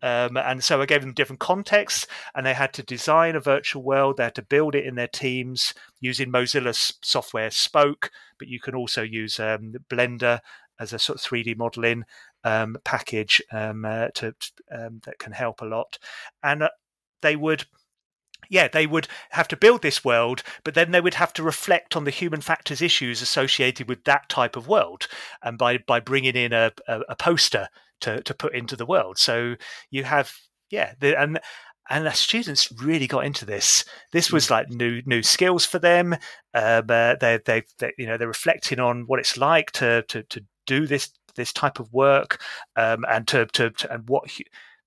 [0.00, 3.82] Um, and so I gave them different contexts, and they had to design a virtual
[3.82, 4.16] world.
[4.16, 6.72] They had to build it in their teams using Mozilla
[7.04, 10.38] software Spoke, but you can also use um, Blender
[10.78, 12.04] as a sort of 3D modeling
[12.44, 14.36] um, package um, uh, to,
[14.70, 15.98] um, that can help a lot.
[16.44, 16.68] And uh,
[17.22, 17.64] they would
[18.48, 21.96] yeah, they would have to build this world, but then they would have to reflect
[21.96, 25.08] on the human factors issues associated with that type of world,
[25.42, 27.68] and by by bringing in a, a, a poster
[28.00, 29.18] to to put into the world.
[29.18, 29.56] So
[29.90, 30.32] you have
[30.70, 31.38] yeah, the, and
[31.88, 33.84] and the students really got into this.
[34.12, 34.50] This was mm.
[34.50, 36.14] like new new skills for them.
[36.54, 40.22] Um, uh, they, they they you know they're reflecting on what it's like to to
[40.24, 42.40] to do this this type of work,
[42.76, 44.30] um, and to, to, to and what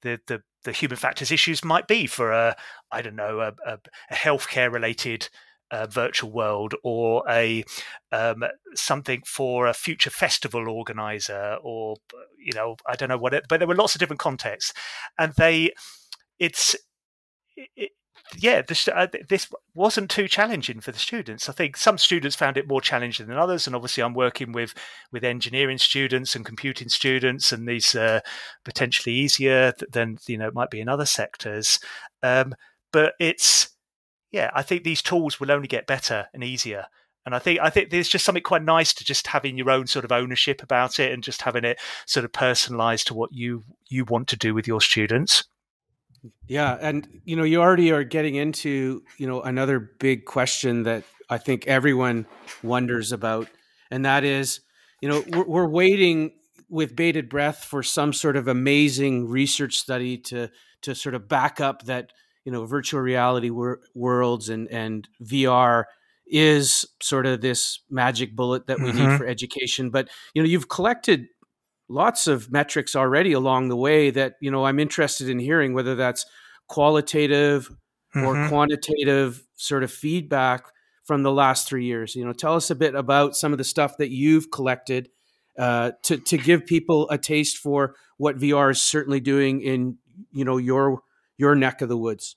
[0.02, 2.56] the the the human factors issues might be for a
[2.92, 5.30] I don't know a, a, a healthcare related
[5.72, 7.64] uh, virtual world or a
[8.12, 8.44] um,
[8.76, 11.98] something for a future festival organizer or
[12.38, 14.74] you know I don't know what it, but there were lots of different contexts.
[15.18, 15.72] And they
[16.40, 16.76] it's
[17.56, 17.92] it,
[18.38, 21.50] yeah, this, uh, this wasn't too challenging for the students.
[21.50, 24.74] I think some students found it more challenging than others, and obviously, I'm working with
[25.12, 28.22] with engineering students and computing students, and these are
[28.64, 31.80] potentially easier than you know it might be in other sectors.
[32.22, 32.54] Um,
[32.92, 33.70] but it's
[34.32, 36.86] yeah, I think these tools will only get better and easier.
[37.26, 39.88] And I think I think there's just something quite nice to just having your own
[39.88, 43.64] sort of ownership about it and just having it sort of personalized to what you
[43.88, 45.44] you want to do with your students.
[46.48, 51.04] Yeah, and you know, you already are getting into you know another big question that
[51.30, 52.26] I think everyone
[52.64, 53.48] wonders about,
[53.92, 54.62] and that is,
[55.02, 56.32] you know, we're, we're waiting
[56.70, 60.50] with bated breath for some sort of amazing research study to
[60.82, 62.12] to sort of back up that
[62.46, 65.86] you know virtual reality wor- worlds and and VR
[66.28, 69.10] is sort of this magic bullet that we mm-hmm.
[69.10, 69.90] need for education.
[69.90, 71.28] But you know, you've collected
[71.90, 75.96] lots of metrics already along the way that you know I'm interested in hearing whether
[75.96, 76.26] that's
[76.68, 77.70] qualitative
[78.16, 78.26] mm-hmm.
[78.26, 80.66] or quantitative sort of feedback
[81.04, 82.16] from the last three years.
[82.16, 85.10] You know, tell us a bit about some of the stuff that you've collected
[85.58, 89.98] uh, to to give people a taste for what VR is certainly doing in
[90.32, 91.02] you know your
[91.38, 92.36] your neck of the woods.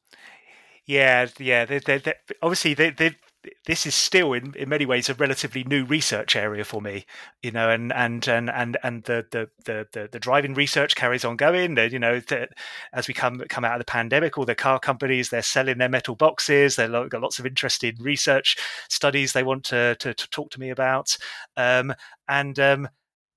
[0.87, 1.65] Yeah, yeah.
[1.65, 3.17] They, they, they, obviously, they, they
[3.67, 7.05] this is still in, in many ways a relatively new research area for me
[7.43, 11.37] you know and and and and, and the, the the the driving research carries on
[11.37, 11.77] going.
[11.77, 12.49] You know the,
[12.93, 15.89] as we come come out of the pandemic all the car companies they're selling their
[15.89, 16.77] metal boxes.
[16.77, 18.57] They've got lots of interesting research
[18.89, 21.17] studies they want to to, to talk to me about.
[21.57, 21.95] Um,
[22.29, 22.89] and um,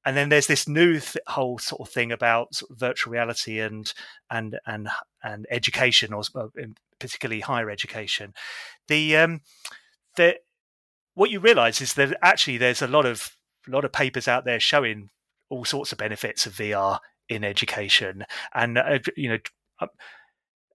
[0.05, 3.59] and then there's this new th- whole sort of thing about sort of virtual reality
[3.59, 3.91] and
[4.29, 4.87] and and
[5.23, 6.21] and education or
[6.99, 8.33] particularly higher education.
[8.87, 9.41] The um
[10.15, 10.37] that
[11.13, 13.35] what you realize is that actually there's a lot of
[13.67, 15.09] a lot of papers out there showing
[15.49, 16.99] all sorts of benefits of VR
[17.29, 19.37] in education, and uh, you know,
[19.79, 19.87] uh,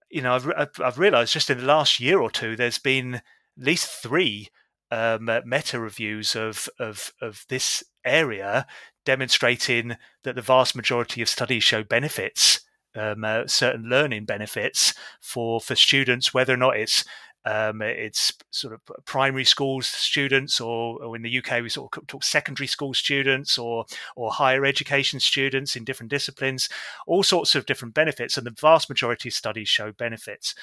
[0.09, 3.21] you know, I've, I've realized just in the last year or two, there's been at
[3.57, 4.49] least three
[4.91, 8.67] um, uh, meta reviews of, of of this area
[9.05, 12.61] demonstrating that the vast majority of studies show benefits,
[12.95, 17.05] um, uh, certain learning benefits for for students, whether or not it's
[17.45, 22.07] um, it's sort of primary schools students, or, or, in the UK we sort of
[22.07, 26.69] talk secondary school students, or or higher education students in different disciplines.
[27.07, 30.53] All sorts of different benefits, and the vast majority of studies show benefits.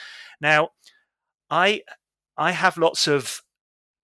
[0.41, 0.71] Now,
[1.51, 1.83] I
[2.37, 3.43] I have lots of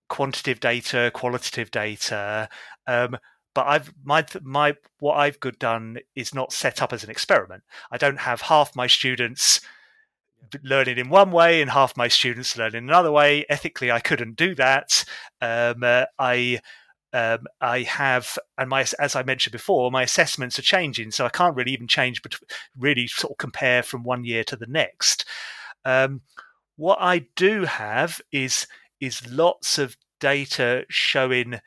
[0.09, 2.49] quantitative data, qualitative data.
[2.87, 3.17] Um,
[3.55, 7.63] but I've my my what I've good done is not set up as an experiment.
[7.91, 9.61] I don't have half my students
[10.63, 13.45] learning in one way and half my students learn in another way.
[13.49, 15.05] Ethically, I couldn't do that.
[15.41, 16.61] Um, uh, I
[17.15, 21.29] um, I have, and my as I mentioned before, my assessments are changing, so I
[21.29, 22.35] can't really even change, but
[22.77, 25.25] really sort of compare from one year to the next.
[25.85, 26.23] Um,
[26.77, 28.67] what I do have is
[29.01, 31.61] is lots of data showing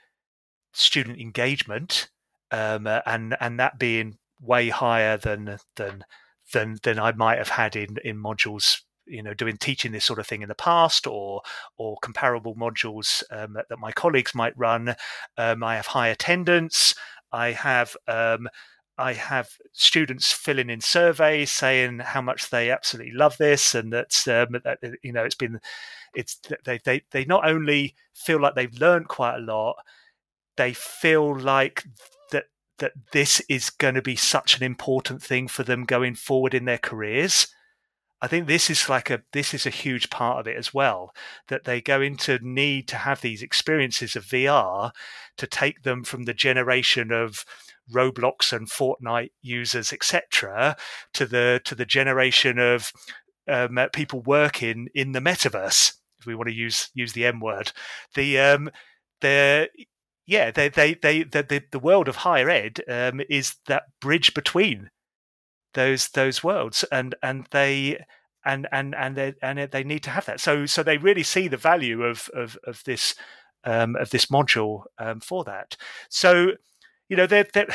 [0.74, 2.10] student engagement,
[2.52, 6.04] um, uh, and and that being way higher than than
[6.54, 10.20] than than I might have had in in modules you know doing teaching this sort
[10.20, 11.42] of thing in the past or
[11.78, 14.96] or comparable modules um, that, that, my colleagues might run.
[15.38, 16.94] Um, i have high attendance.
[17.32, 18.48] I have um,
[18.98, 24.28] I have students filling in surveys saying how much they absolutely love this, and that,
[24.28, 25.60] um, that you know it's been
[26.16, 29.76] it's they, they they not only feel like they've learned quite a lot,
[30.56, 31.84] they feel like
[32.80, 36.66] that this is going to be such an important thing for them going forward in
[36.66, 37.48] their careers.
[38.22, 41.14] I think this is like a this is a huge part of it as well
[41.50, 44.92] that they go into need to have these experiences of VR
[45.38, 47.46] to take them from the generation of
[47.94, 50.76] Roblox and Fortnite users, etc.,
[51.14, 52.92] to the to the generation of
[53.48, 55.94] um, people working in the metaverse.
[56.20, 57.72] If we want to use use the M word,
[58.16, 58.72] the um,
[59.22, 59.70] the
[60.28, 64.92] yeah, they, they, they, the, the world of higher ed um, is that bridge between
[65.74, 68.04] those those worlds, and and they
[68.46, 70.42] and and and they and they need to have that.
[70.42, 73.16] So so they really see the value of of of this
[73.64, 75.78] um, of this module um, for that.
[76.10, 76.52] So
[77.08, 77.68] you know there there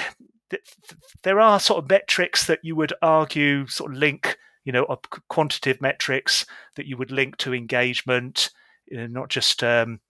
[1.23, 4.85] there are sort of metrics that you would argue sort of link you know
[5.29, 6.45] quantitative metrics
[6.77, 8.51] that you would link to engagement,
[8.87, 10.01] you know, not just um,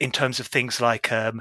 [0.00, 1.40] in terms of things like um,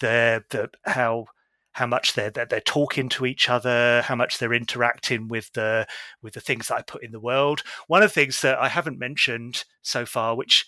[0.00, 1.26] the the how
[1.72, 5.86] how much they're, they're, they're talking to each other, how much they're interacting with the
[6.22, 7.62] with the things that I put in the world.
[7.86, 10.66] One of the things that I haven't mentioned so far, which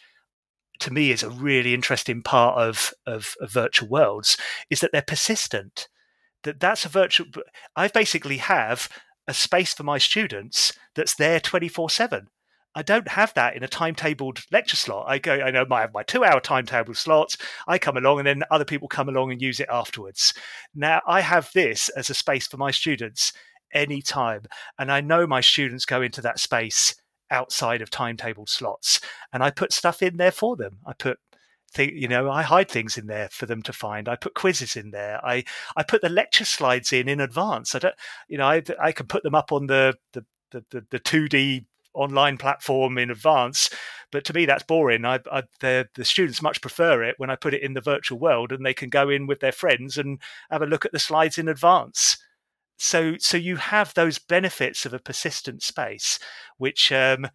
[0.81, 4.37] to me is a really interesting part of, of, of virtual worlds,
[4.71, 5.89] is that they're persistent.
[6.45, 7.27] That that's a virtual.
[7.75, 8.89] I basically have
[9.27, 12.29] a space for my students that's there twenty four seven.
[12.75, 15.07] I don't have that in a timetabled lecture slot.
[15.09, 17.37] I go, I know I have my two hour timetable slots.
[17.67, 20.35] I come along and then other people come along and use it afterwards.
[20.75, 23.33] Now I have this as a space for my students
[23.73, 24.43] anytime.
[24.79, 26.95] And I know my students go into that space
[27.31, 29.01] outside of timetabled slots
[29.33, 30.79] and I put stuff in there for them.
[30.87, 31.19] I put
[31.75, 34.75] Th- you know i hide things in there for them to find i put quizzes
[34.75, 35.45] in there i
[35.77, 37.95] i put the lecture slides in in advance i don't
[38.27, 41.67] you know i i can put them up on the the the, the, the 2d
[41.99, 43.71] online platform in advance.
[44.11, 45.05] But to me, that's boring.
[45.05, 48.53] I, I, the students much prefer it when I put it in the virtual world
[48.53, 51.37] and they can go in with their friends and have a look at the slides
[51.37, 52.17] in advance.
[52.79, 56.19] So, so you have those benefits of a persistent space,
[56.57, 57.29] which, um,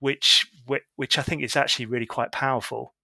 [0.00, 0.50] which,
[0.96, 2.94] which I think is actually really quite powerful.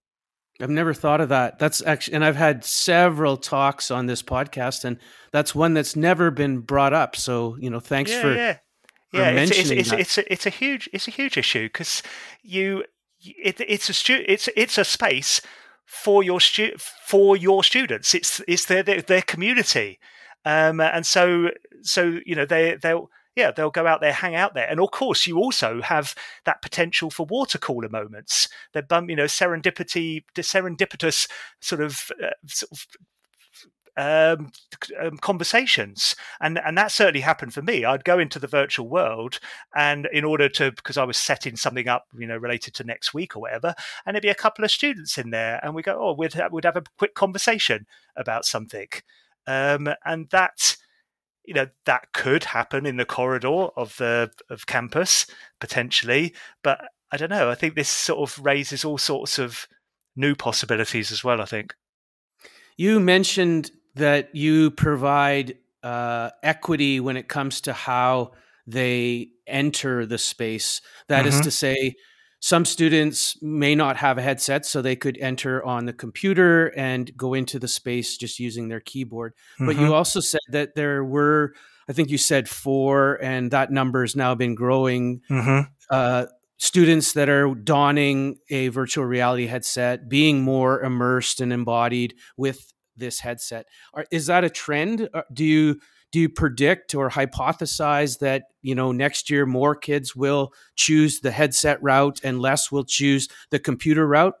[0.59, 1.59] I've never thought of that.
[1.59, 4.97] That's actually, and I've had several talks on this podcast, and
[5.31, 7.15] that's one that's never been brought up.
[7.15, 8.57] So, you know, thanks yeah, for yeah
[9.13, 12.03] yeah, it's it's, it's, it's, a, it's a huge it's a huge issue because
[12.41, 12.83] you
[13.19, 15.41] it, it's a stu- it's it's a space
[15.85, 18.13] for your stu- for your students.
[18.13, 19.99] It's it's their their, their community,
[20.45, 21.49] um, and so
[21.81, 24.67] so you know they they'll yeah they'll go out there hang out there.
[24.69, 26.13] And of course you also have
[26.45, 28.49] that potential for water cooler moments.
[28.73, 31.29] They bump you know serendipity serendipitous
[31.61, 32.85] sort of, uh, sort of
[33.97, 34.51] um,
[35.01, 37.83] um, conversations, and and that certainly happened for me.
[37.83, 39.39] I'd go into the virtual world,
[39.75, 43.13] and in order to because I was setting something up, you know, related to next
[43.13, 43.73] week or whatever,
[44.05, 46.65] and there'd be a couple of students in there, and we go, oh, we'd we'd
[46.65, 48.87] have a quick conversation about something,
[49.47, 50.77] um, and that
[51.43, 55.25] you know that could happen in the corridor of the of campus
[55.59, 56.35] potentially.
[56.63, 56.81] But
[57.11, 57.49] i don't know.
[57.49, 59.67] I think this sort of raises all sorts of
[60.15, 61.73] new possibilities as well i think.
[62.75, 68.31] You mentioned that you provide uh, equity when it comes to how
[68.65, 70.81] they enter the space.
[71.07, 71.29] That mm-hmm.
[71.29, 71.95] is to say,
[72.39, 77.15] some students may not have a headset, so they could enter on the computer and
[77.17, 79.33] go into the space just using their keyboard.
[79.33, 79.65] Mm-hmm.
[79.65, 79.93] But you mm-hmm.
[79.93, 81.53] also said that there were,
[81.89, 85.21] I think you said four, and that number has now been growing.
[85.29, 85.71] Mm-hmm.
[85.89, 86.25] Uh,
[86.57, 93.19] students that are donning a virtual reality headset, being more immersed and embodied with this
[93.19, 93.67] headset.
[93.93, 95.09] Are, is that a trend?
[95.13, 95.79] Uh, do you
[96.11, 101.31] do you predict or hypothesize that you know next year more kids will choose the
[101.31, 104.35] headset route and less will choose the computer route?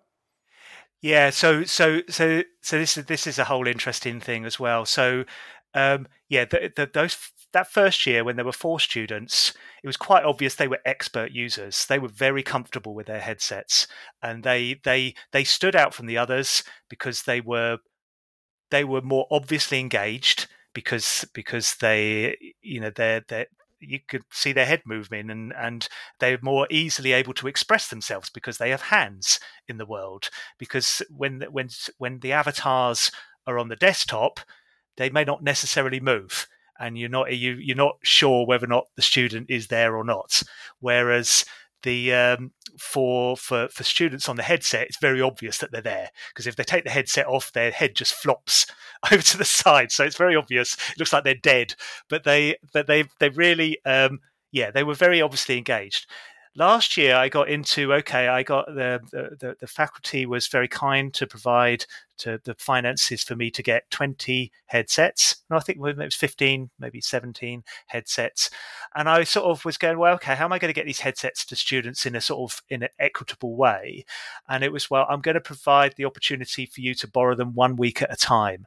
[1.01, 4.85] Yeah, so so so so this is this is a whole interesting thing as well.
[4.85, 5.25] So
[5.73, 7.17] um, yeah, the, the, those
[7.53, 11.31] that first year when there were four students, it was quite obvious they were expert
[11.31, 11.85] users.
[11.85, 13.87] They were very comfortable with their headsets,
[14.21, 17.77] and they they they stood out from the others because they were
[18.71, 23.45] they were more obviously engaged because because they you know they're they
[23.79, 25.87] you could see their head moving and and
[26.19, 30.29] they're more easily able to express themselves because they have hands in the world.
[30.57, 33.11] Because when when when the avatars
[33.45, 34.39] are on the desktop
[34.97, 36.47] they may not necessarily move
[36.79, 40.03] and you're not you you're not sure whether or not the student is there or
[40.03, 40.41] not.
[40.79, 41.45] Whereas
[41.83, 46.09] the um, for for for students on the headset, it's very obvious that they're there
[46.29, 48.65] because if they take the headset off, their head just flops
[49.11, 50.75] over to the side, so it's very obvious.
[50.91, 51.75] It looks like they're dead,
[52.09, 54.19] but they but they they really um,
[54.51, 56.07] yeah they were very obviously engaged
[56.57, 61.13] last year I got into okay, I got the, the the faculty was very kind
[61.13, 61.85] to provide
[62.19, 65.37] to the finances for me to get 20 headsets.
[65.49, 68.49] And I think it was 15, maybe 17 headsets.
[68.95, 70.99] And I sort of was going, well, okay, how am I going to get these
[71.01, 74.05] headsets to students in a sort of in an equitable way?
[74.49, 77.53] And it was, well, I'm going to provide the opportunity for you to borrow them
[77.53, 78.65] one week at a time.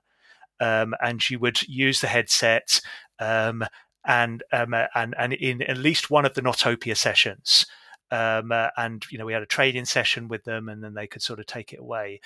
[0.60, 2.80] um, and you would use the headset
[3.18, 3.64] um,
[4.04, 7.66] and um, and and in at least one of the Nottopia sessions.
[8.10, 11.06] Um, uh, and you know we had a training session with them, and then they
[11.06, 12.20] could sort of take it away.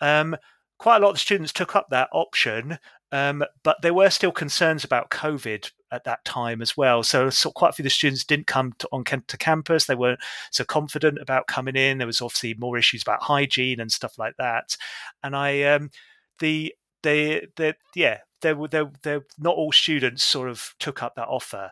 [0.00, 0.36] Um,
[0.78, 2.78] quite a lot of students took up that option,
[3.12, 7.02] um, but there were still concerns about COVID at that time as well.
[7.02, 9.86] So, so quite a few of the students didn't come to, on to campus.
[9.86, 10.20] They weren't
[10.50, 11.98] so confident about coming in.
[11.98, 14.76] There was obviously more issues about hygiene and stuff like that.
[15.22, 15.90] And I, um,
[16.38, 21.14] the they, they, yeah, there were there, there, not all students sort of took up
[21.14, 21.70] that offer.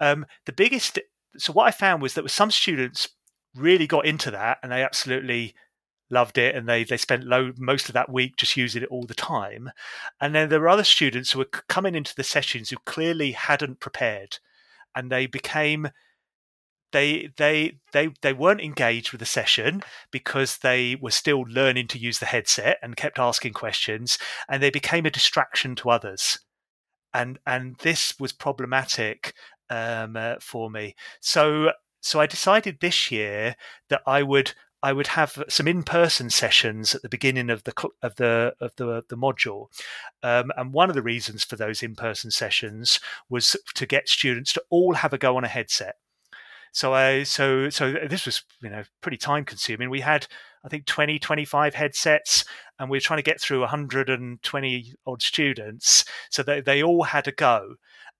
[0.00, 0.98] Um, the biggest,
[1.38, 3.08] so what I found was that some students
[3.54, 5.54] really got into that and they absolutely
[6.10, 9.04] loved it and they they spent low, most of that week just using it all
[9.04, 9.70] the time.
[10.20, 13.80] And then there were other students who were coming into the sessions who clearly hadn't
[13.80, 14.38] prepared
[14.94, 15.88] and they became
[16.92, 21.98] they they they they weren't engaged with the session because they were still learning to
[21.98, 24.18] use the headset and kept asking questions
[24.48, 26.38] and they became a distraction to others.
[27.12, 29.34] And and this was problematic
[29.70, 33.56] um, uh, for me so so I decided this year
[33.88, 34.52] that I would
[34.82, 39.02] I would have some in-person sessions at the beginning of the of the of the
[39.08, 39.66] the module,
[40.22, 44.62] um, and one of the reasons for those in-person sessions was to get students to
[44.70, 45.96] all have a go on a headset.
[46.72, 49.90] So I so so this was you know pretty time consuming.
[49.90, 50.28] We had
[50.64, 52.44] I think 20 25 headsets
[52.78, 57.28] and we were trying to get through 120 odd students so they, they all had
[57.28, 57.76] a go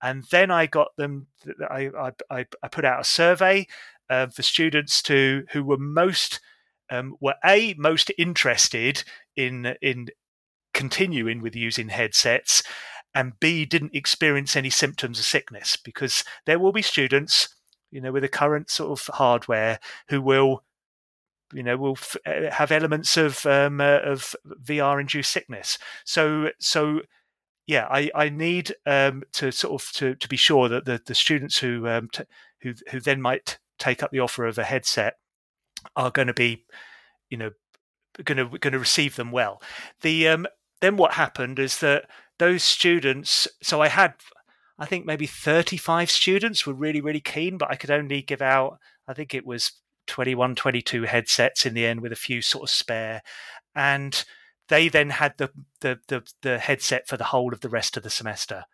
[0.07, 1.27] and then I got them
[1.69, 3.67] I I, I put out a survey
[4.09, 6.41] uh, for students to who were most
[6.91, 9.03] um, were a most interested
[9.35, 10.09] in in
[10.73, 12.63] continuing with using headsets,
[13.15, 17.49] and b didn't experience any symptoms of sickness because there will be students,
[17.91, 20.63] you know, with the current sort of hardware who will
[21.53, 25.79] you know will f- uh, have elements of um, uh, of VR induced sickness.
[26.05, 27.01] So so
[27.67, 31.15] yeah, I I need um, to sort of to to be sure that the the
[31.15, 32.25] students who um, t-
[32.63, 35.15] who who then might take up the offer of a headset
[35.95, 36.65] are going to be,
[37.29, 37.51] you know,
[38.25, 39.61] going to going to receive them well.
[40.03, 40.47] The um,
[40.81, 42.09] then what happened is that
[42.39, 43.49] those students.
[43.63, 44.15] So I had,
[44.79, 48.43] I think maybe thirty five students were really really keen, but I could only give
[48.43, 48.79] out.
[49.09, 49.73] I think it was
[50.09, 53.23] 21, 22 headsets in the end with a few sort of spare,
[53.75, 54.25] and
[54.69, 55.51] they then had the
[55.81, 58.65] the the, the headset for the whole of the rest of the semester.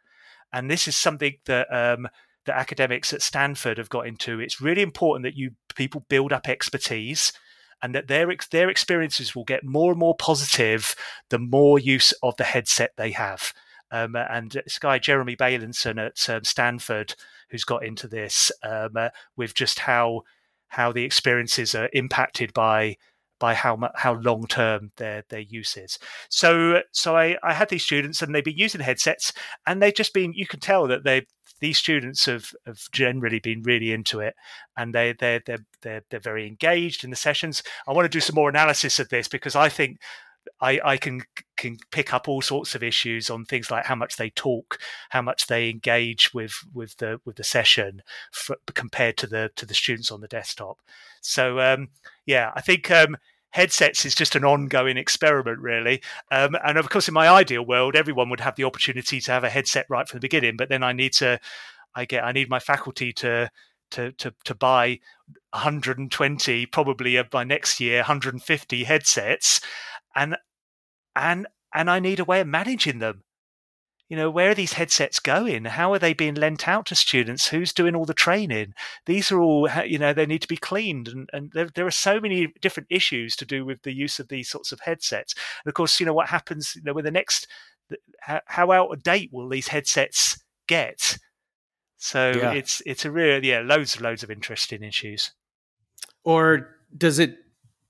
[0.52, 2.08] And this is something that um,
[2.46, 4.40] that academics at Stanford have got into.
[4.40, 7.32] It's really important that you people build up expertise
[7.82, 10.94] and that their their experiences will get more and more positive
[11.30, 13.52] the more use of the headset they have.
[13.90, 17.14] Um, and this guy Jeremy Bailenson at um, Stanford,
[17.50, 20.22] who's got into this um, uh, with just how
[20.68, 22.96] how the experiences are impacted by
[23.42, 25.98] by how how long term their their use is.
[26.28, 29.32] So so I, I had these students and they've been using headsets
[29.66, 31.26] and they've just been you can tell that they
[31.58, 34.36] these students have, have generally been really into it
[34.76, 37.64] and they they they're, they're they're very engaged in the sessions.
[37.88, 39.98] I want to do some more analysis of this because I think
[40.60, 41.22] I, I can
[41.56, 44.78] can pick up all sorts of issues on things like how much they talk,
[45.10, 49.66] how much they engage with with the with the session for, compared to the to
[49.66, 50.78] the students on the desktop.
[51.20, 51.88] So um,
[52.26, 53.16] yeah, I think um,
[53.52, 56.02] headsets is just an ongoing experiment, really.
[56.30, 59.44] Um, and of course, in my ideal world, everyone would have the opportunity to have
[59.44, 60.56] a headset right from the beginning.
[60.56, 61.38] But then I need to,
[61.94, 63.50] I get, I need my faculty to
[63.92, 64.98] to to to buy
[65.52, 69.60] 120, probably by next year, 150 headsets,
[70.16, 70.36] and
[71.14, 73.22] and and I need a way of managing them
[74.12, 75.64] you know where are these headsets going?
[75.64, 77.48] How are they being lent out to students?
[77.48, 78.74] Who's doing all the training?
[79.06, 81.90] These are all you know they need to be cleaned and, and there, there are
[81.90, 85.34] so many different issues to do with the use of these sorts of headsets.
[85.64, 87.48] And of course you know what happens you know with the next
[88.20, 91.16] how, how out of date will these headsets get?
[91.96, 92.52] So yeah.
[92.52, 95.32] it's it's a real yeah loads and loads of interesting issues.
[96.22, 97.38] Or does it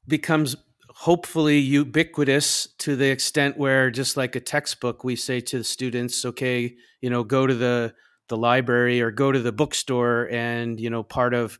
[0.06, 0.54] becomes
[1.02, 6.24] hopefully ubiquitous to the extent where just like a textbook we say to the students
[6.24, 7.92] okay you know go to the
[8.28, 11.58] the library or go to the bookstore and you know part of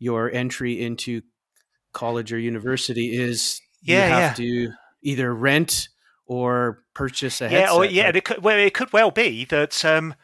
[0.00, 1.22] your entry into
[1.92, 4.44] college or university is yeah, you have yeah.
[4.44, 4.72] to
[5.02, 5.88] either rent
[6.26, 7.76] or purchase a yeah, headset.
[7.76, 9.84] Or, yeah, it could, well, it could well be that.
[9.84, 10.14] Um,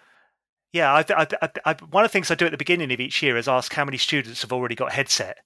[0.73, 3.23] yeah, I, I, I, one of the things I do at the beginning of each
[3.23, 5.39] year is ask how many students have already got headset,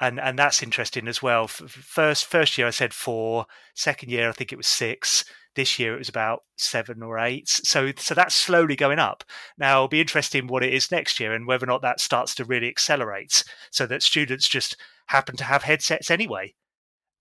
[0.00, 1.48] and and that's interesting as well.
[1.48, 3.46] First first year I said four.
[3.74, 5.24] Second year I think it was six.
[5.54, 7.48] This year it was about seven or eight.
[7.48, 9.24] So so that's slowly going up.
[9.58, 12.34] Now it'll be interesting what it is next year and whether or not that starts
[12.36, 14.76] to really accelerate, so that students just
[15.06, 16.54] happen to have headsets anyway.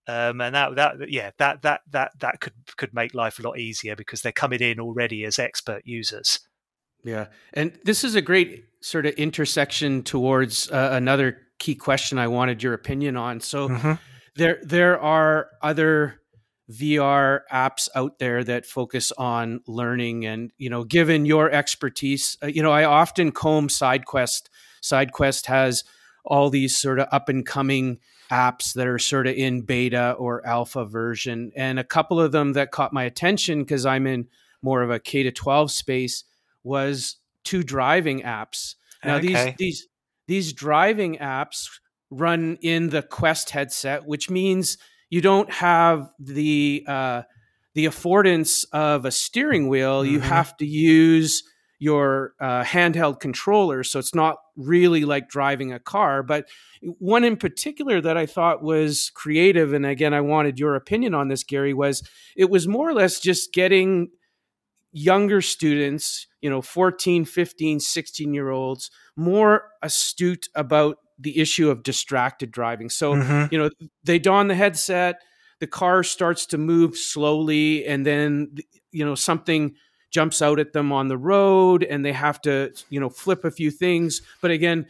[0.07, 3.57] Um, and that that yeah that that that that could could make life a lot
[3.59, 6.39] easier because they're coming in already as expert users.
[7.03, 12.27] Yeah, and this is a great sort of intersection towards uh, another key question I
[12.27, 13.39] wanted your opinion on.
[13.39, 13.93] So mm-hmm.
[14.35, 16.21] there there are other
[16.71, 22.47] VR apps out there that focus on learning and you know given your expertise uh,
[22.47, 24.49] you know I often comb SideQuest
[24.81, 25.85] SideQuest has
[26.25, 27.99] all these sort of up and coming
[28.29, 32.51] apps that are sort of in beta or alpha version and a couple of them
[32.53, 34.27] that caught my attention because I'm in
[34.61, 36.25] more of a K to 12 space
[36.63, 39.27] was two driving apps now okay.
[39.27, 39.87] these these
[40.27, 41.69] these driving apps
[42.09, 44.77] run in the Quest headset which means
[45.09, 47.21] you don't have the uh,
[47.73, 50.01] the affordance of a steering wheel.
[50.01, 50.13] Mm-hmm.
[50.13, 51.43] You have to use
[51.79, 56.23] your uh, handheld controller, so it's not really like driving a car.
[56.23, 56.49] But
[56.81, 61.27] one in particular that I thought was creative, and again, I wanted your opinion on
[61.27, 62.01] this, Gary, was
[62.35, 64.09] it was more or less just getting
[64.91, 71.83] younger students, you know, 14, 15, 16 year olds, more astute about the issue of
[71.83, 72.89] distracted driving.
[72.89, 73.53] So, mm-hmm.
[73.53, 73.69] you know,
[74.03, 75.21] they don the headset,
[75.59, 78.55] the car starts to move slowly, and then,
[78.91, 79.75] you know, something
[80.09, 83.51] jumps out at them on the road and they have to, you know, flip a
[83.51, 84.21] few things.
[84.41, 84.85] But again,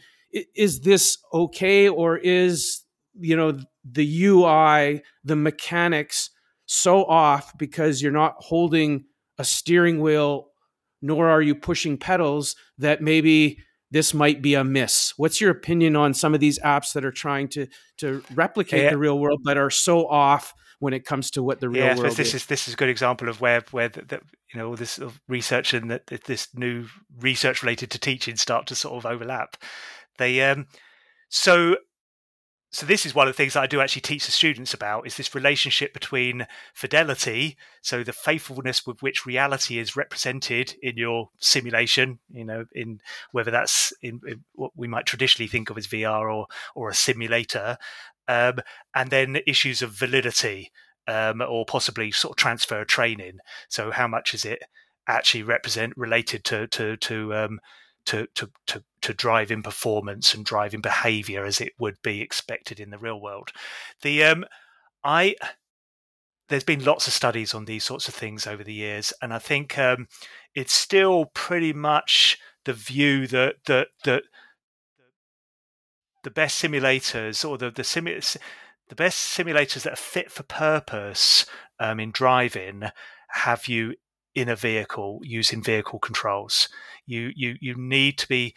[0.54, 2.82] is this okay or is,
[3.18, 6.30] you know, the UI, the mechanics
[6.66, 9.04] so off because you're not holding
[9.38, 10.48] a steering wheel
[11.00, 13.58] nor are you pushing pedals that maybe
[13.90, 15.14] this might be a miss.
[15.16, 17.66] What's your opinion on some of these apps that are trying to
[17.98, 18.90] to replicate yeah.
[18.90, 21.96] the real world but are so off when it comes to what the real yeah,
[21.96, 22.34] world this is?
[22.34, 24.20] is this is a good example of where where the, the,
[24.52, 26.86] you know all this research and that this new
[27.20, 29.56] research related to teaching start to sort of overlap.
[30.18, 30.66] They um
[31.30, 31.76] so
[32.70, 35.06] so this is one of the things that I do actually teach the students about
[35.06, 41.30] is this relationship between fidelity, so the faithfulness with which reality is represented in your
[41.38, 43.00] simulation, you know, in
[43.32, 46.94] whether that's in, in what we might traditionally think of as VR or or a
[46.94, 47.78] simulator,
[48.28, 48.58] um,
[48.94, 50.70] and then issues of validity
[51.06, 53.38] um, or possibly sort of transfer training.
[53.68, 54.62] So how much is it
[55.08, 57.60] actually represent related to to to um,
[58.08, 62.22] to, to, to, to drive in performance and drive in behavior as it would be
[62.22, 63.50] expected in the real world.
[64.02, 64.44] The um,
[65.04, 65.36] I
[66.48, 69.38] there's been lots of studies on these sorts of things over the years, and I
[69.38, 70.08] think um,
[70.54, 74.22] it's still pretty much the view that that that
[76.24, 78.38] the best simulators or the the simu-
[78.88, 81.44] the best simulators that are fit for purpose
[81.78, 82.84] um, in driving
[83.28, 83.94] have you
[84.34, 86.68] in a vehicle using vehicle controls.
[87.08, 88.54] You you you need to be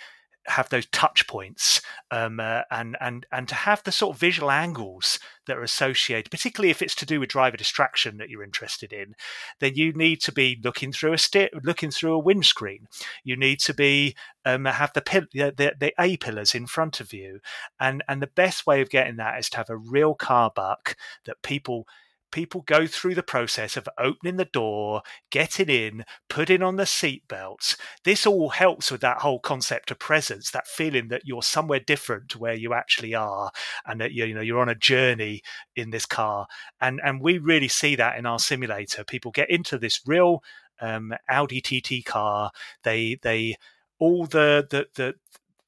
[0.48, 4.50] have those touch points um, uh, and and and to have the sort of visual
[4.50, 8.92] angles that are associated, particularly if it's to do with driver distraction that you're interested
[8.92, 9.14] in,
[9.60, 12.88] then you need to be looking through a sti- looking through a windscreen.
[13.24, 17.14] You need to be um, have the, pil- the the A pillars in front of
[17.14, 17.40] you,
[17.80, 20.96] and and the best way of getting that is to have a real car buck
[21.26, 21.86] that people
[22.32, 27.78] people go through the process of opening the door, getting in, putting on the seatbelts.
[28.04, 32.30] This all helps with that whole concept of presence, that feeling that you're somewhere different
[32.30, 33.52] to where you actually are,
[33.86, 35.42] and that you know you're on a journey
[35.76, 36.48] in this car.
[36.80, 39.04] And and we really see that in our simulator.
[39.04, 40.44] People get into this real
[40.80, 42.52] um, Audi TT car.
[42.84, 43.56] They they
[44.00, 45.16] all the the the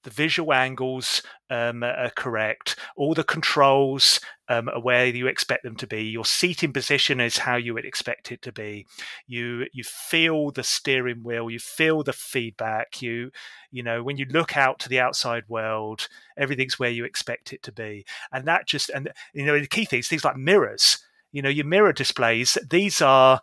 [0.03, 5.75] the visual angles um, are correct, all the controls um, are where you expect them
[5.77, 6.03] to be.
[6.03, 8.85] Your seating position is how you would expect it to be.
[9.27, 13.01] You you feel the steering wheel, you feel the feedback.
[13.01, 13.31] You
[13.71, 17.63] you know when you look out to the outside world, everything's where you expect it
[17.63, 20.99] to be, and that just and you know the key things things like mirrors.
[21.31, 22.57] You know your mirror displays.
[22.69, 23.41] These are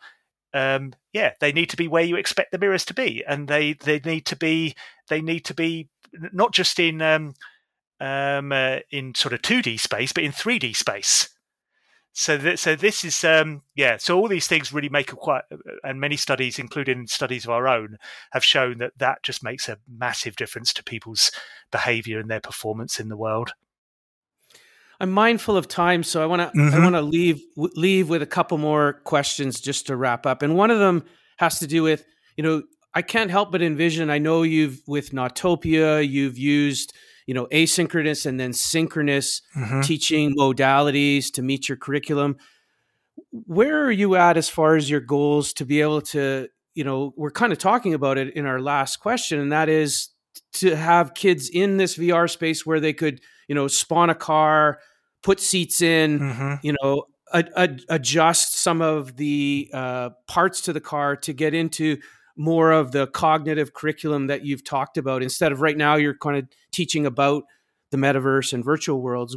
[0.53, 3.75] um, yeah, they need to be where you expect the mirrors to be, and they
[3.75, 4.75] they need to be
[5.09, 7.35] they need to be not just in um,
[8.01, 11.29] um, uh, in sort of 2D space, but in 3D space.
[12.13, 13.97] So, that, so this is um, yeah.
[13.97, 17.51] So all these things really make a quite, uh, and many studies, including studies of
[17.51, 17.99] our own,
[18.33, 21.31] have shown that that just makes a massive difference to people's
[21.71, 23.53] behaviour and their performance in the world.
[24.99, 26.75] I'm mindful of time, so I want to mm-hmm.
[26.75, 30.57] I want to leave leave with a couple more questions just to wrap up, and
[30.57, 31.05] one of them
[31.39, 32.05] has to do with
[32.37, 32.63] you know
[32.95, 34.11] I can't help but envision.
[34.11, 36.93] I know you've with Nottopia, you've used
[37.27, 39.83] you know asynchronous and then synchronous mm-hmm.
[39.83, 42.37] teaching modalities to meet your curriculum.
[43.31, 46.49] Where are you at as far as your goals to be able to?
[46.75, 50.09] You know, we're kind of talking about it in our last question, and that is
[50.55, 54.79] to have kids in this VR space where they could, you know, spawn a car,
[55.23, 56.55] put seats in, mm-hmm.
[56.63, 61.99] you know, adjust some of the uh, parts to the car to get into
[62.37, 65.23] more of the cognitive curriculum that you've talked about.
[65.23, 67.45] Instead of right now you're kind of teaching about
[67.91, 69.37] the metaverse and virtual worlds.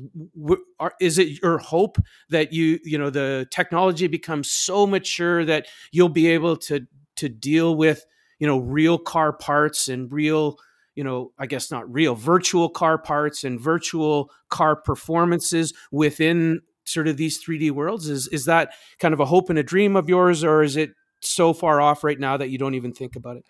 [1.00, 1.98] Is it your hope
[2.30, 6.86] that you you know the technology becomes so mature that you'll be able to
[7.16, 8.06] to deal with
[8.40, 10.58] you know real car parts and real
[10.96, 17.08] you know i guess not real virtual car parts and virtual car performances within sort
[17.08, 18.10] of these 3d worlds?
[18.10, 20.94] Is is that kind of a hope and a dream of yours or is it
[21.24, 23.46] so far off right now that you don't even think about it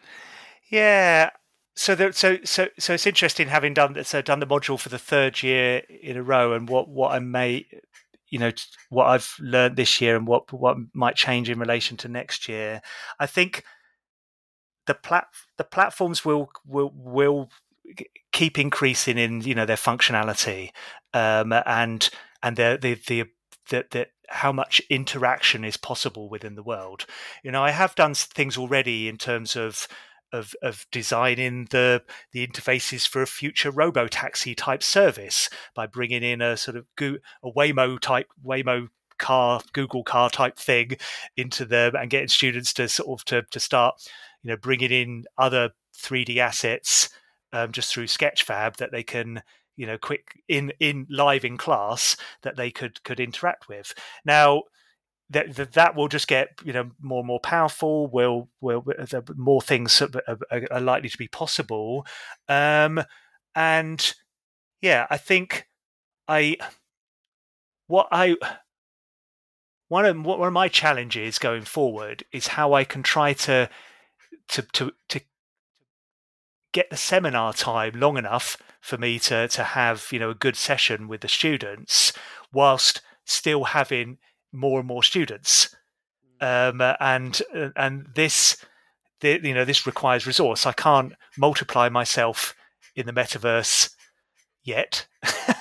[0.69, 1.30] yeah
[1.76, 5.41] so so so so it's interesting having done so done the module for the third
[5.41, 7.65] year in a row and what what I may
[8.34, 8.51] you know
[8.89, 12.82] what I've learned this year and what what might change in relation to next year.
[13.19, 13.63] I think
[14.88, 17.49] the plat the platforms will will will
[18.32, 20.71] keep increasing in you know their functionality
[21.13, 22.09] um, and
[22.41, 23.26] and the the the,
[23.70, 27.05] the, the how much interaction is possible within the world.
[27.43, 29.88] You know, I have done things already in terms of
[30.32, 32.01] of, of designing the
[32.32, 36.86] the interfaces for a future robo taxi type service by bringing in a sort of
[36.99, 38.89] a Waymo type Waymo
[39.20, 40.97] car Google car type thing
[41.38, 43.95] into them and getting students to sort of to, to start
[44.41, 47.09] you know bringing in other 3D assets
[47.53, 49.43] um, just through Sketchfab that they can
[49.76, 53.93] you know quick in in live in class that they could could interact with
[54.26, 54.63] now
[55.30, 58.07] that, that that will just get you know more and more powerful.
[58.07, 62.05] Will will uh, more things uh, uh, are, are, likely to be possible,
[62.47, 63.03] um,
[63.55, 64.13] and
[64.82, 65.67] yeah, I think
[66.28, 66.57] I
[67.88, 68.36] what I
[69.88, 73.69] one of one of my challenges going forward is how I can try to
[74.49, 75.21] to to to
[76.74, 80.57] get the seminar time long enough for me to to have you know a good
[80.57, 82.11] session with the students
[82.51, 84.17] whilst still having
[84.51, 85.76] more and more students,
[86.39, 87.41] um, and
[87.76, 88.57] and this,
[89.21, 90.65] the, you know, this requires resource.
[90.65, 92.55] I can't multiply myself
[92.95, 93.89] in the metaverse
[94.63, 95.07] yet.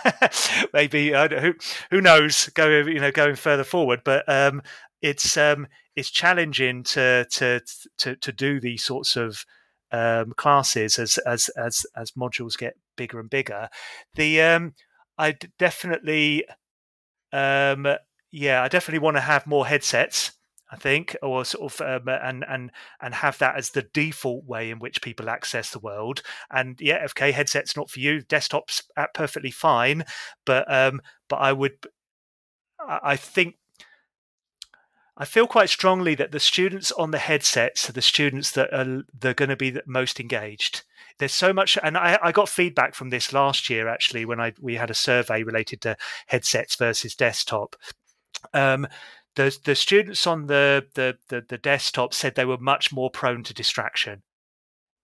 [0.75, 1.55] Maybe uh, who
[1.91, 2.49] who knows?
[2.51, 4.63] Going you know going further forward, but um,
[5.01, 7.61] it's um, it's challenging to to
[7.99, 9.45] to to do these sorts of
[9.93, 13.69] um, classes as as as as modules get bigger and bigger.
[14.15, 14.75] The um,
[15.19, 16.45] I definitely
[17.33, 17.87] um,
[18.31, 20.33] yeah, I definitely want to have more headsets.
[20.71, 22.71] I think, or sort of, um, and and
[23.03, 26.23] and have that as the default way in which people access the world.
[26.51, 28.23] And yeah, FK headsets not for you.
[28.23, 30.05] Desktops at perfectly fine,
[30.47, 31.75] but um, but I would,
[32.89, 33.57] I think
[35.23, 39.05] I feel quite strongly that the students on the headsets are the students that are
[39.17, 40.83] they're going to be the most engaged.
[41.19, 44.53] There's so much, and I, I, got feedback from this last year actually when I
[44.61, 45.97] we had a survey related to
[46.27, 47.77] headsets versus desktop,
[48.53, 48.89] um,
[49.37, 53.45] the the students on the, the, the the desktop said they were much more prone
[53.45, 54.25] to distraction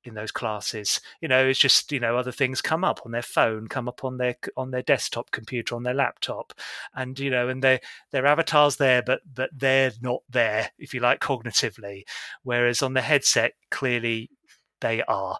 [0.09, 1.01] in those classes.
[1.21, 4.05] You know, it's just you know other things come up on their phone, come up
[4.05, 6.53] on their on their desktop computer, on their laptop,
[6.95, 7.81] and you know, and their
[8.11, 12.03] their avatars there, but but they're not there, if you like, cognitively.
[12.43, 14.31] Whereas on the headset, clearly
[14.81, 15.39] they are,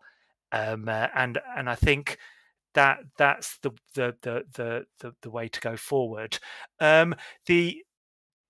[0.53, 2.19] um, uh, and and I think
[2.75, 6.39] that that's the the the the the, the way to go forward.
[6.79, 7.15] Um,
[7.47, 7.83] the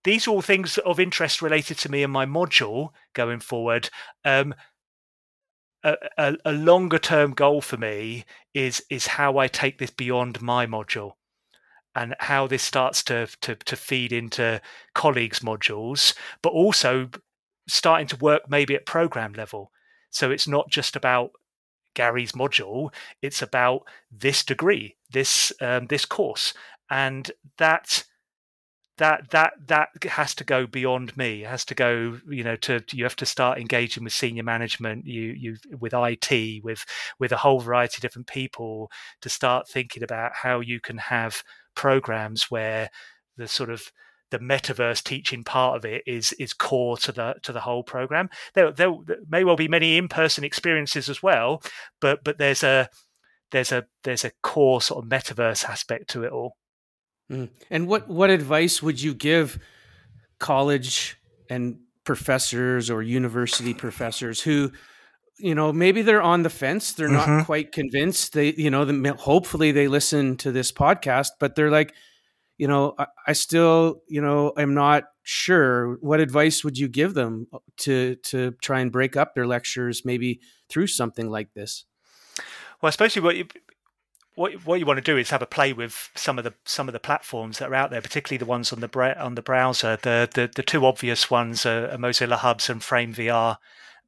[0.04, 3.90] these are all things of interest related to me in my module going forward.
[4.24, 4.54] Um,
[5.84, 8.24] a, a, longer term goal for me
[8.54, 11.12] is is how I take this beyond my module
[11.94, 14.60] and how this starts to, to to feed into
[14.94, 17.10] colleagues' modules, but also
[17.68, 19.70] starting to work maybe at program level.
[20.10, 21.32] So it's not just about
[21.94, 26.54] Gary's module; it's about this degree, this um, this course,
[26.90, 28.04] and that
[28.98, 31.44] that that that has to go beyond me.
[31.44, 35.06] It has to go, you know, to you have to start engaging with senior management,
[35.06, 36.84] you you with IT, with
[37.18, 38.90] with a whole variety of different people
[39.22, 41.42] to start thinking about how you can have
[41.74, 42.90] programs where
[43.36, 43.90] the sort of
[44.30, 48.28] the metaverse teaching part of it is is core to the to the whole program.
[48.54, 48.92] There, there
[49.28, 51.62] may well be many in person experiences as well,
[52.00, 52.88] but but there's a
[53.50, 56.56] there's a there's a core sort of metaverse aspect to it all.
[57.30, 57.50] Mm.
[57.70, 59.58] And what what advice would you give
[60.38, 61.18] college
[61.50, 64.72] and professors or university professors who
[65.38, 67.36] you know maybe they're on the fence they're mm-hmm.
[67.38, 71.70] not quite convinced they you know the, hopefully they listen to this podcast but they're
[71.70, 71.94] like
[72.56, 77.12] you know I, I still you know i'm not sure what advice would you give
[77.14, 77.46] them
[77.78, 81.84] to to try and break up their lectures maybe through something like this
[82.80, 83.46] well especially what you
[84.38, 86.88] what what you want to do is have a play with some of the some
[86.88, 89.98] of the platforms that are out there, particularly the ones on the on the browser.
[90.00, 93.56] The the, the two obvious ones are, Mozilla Hubs and Frame VR,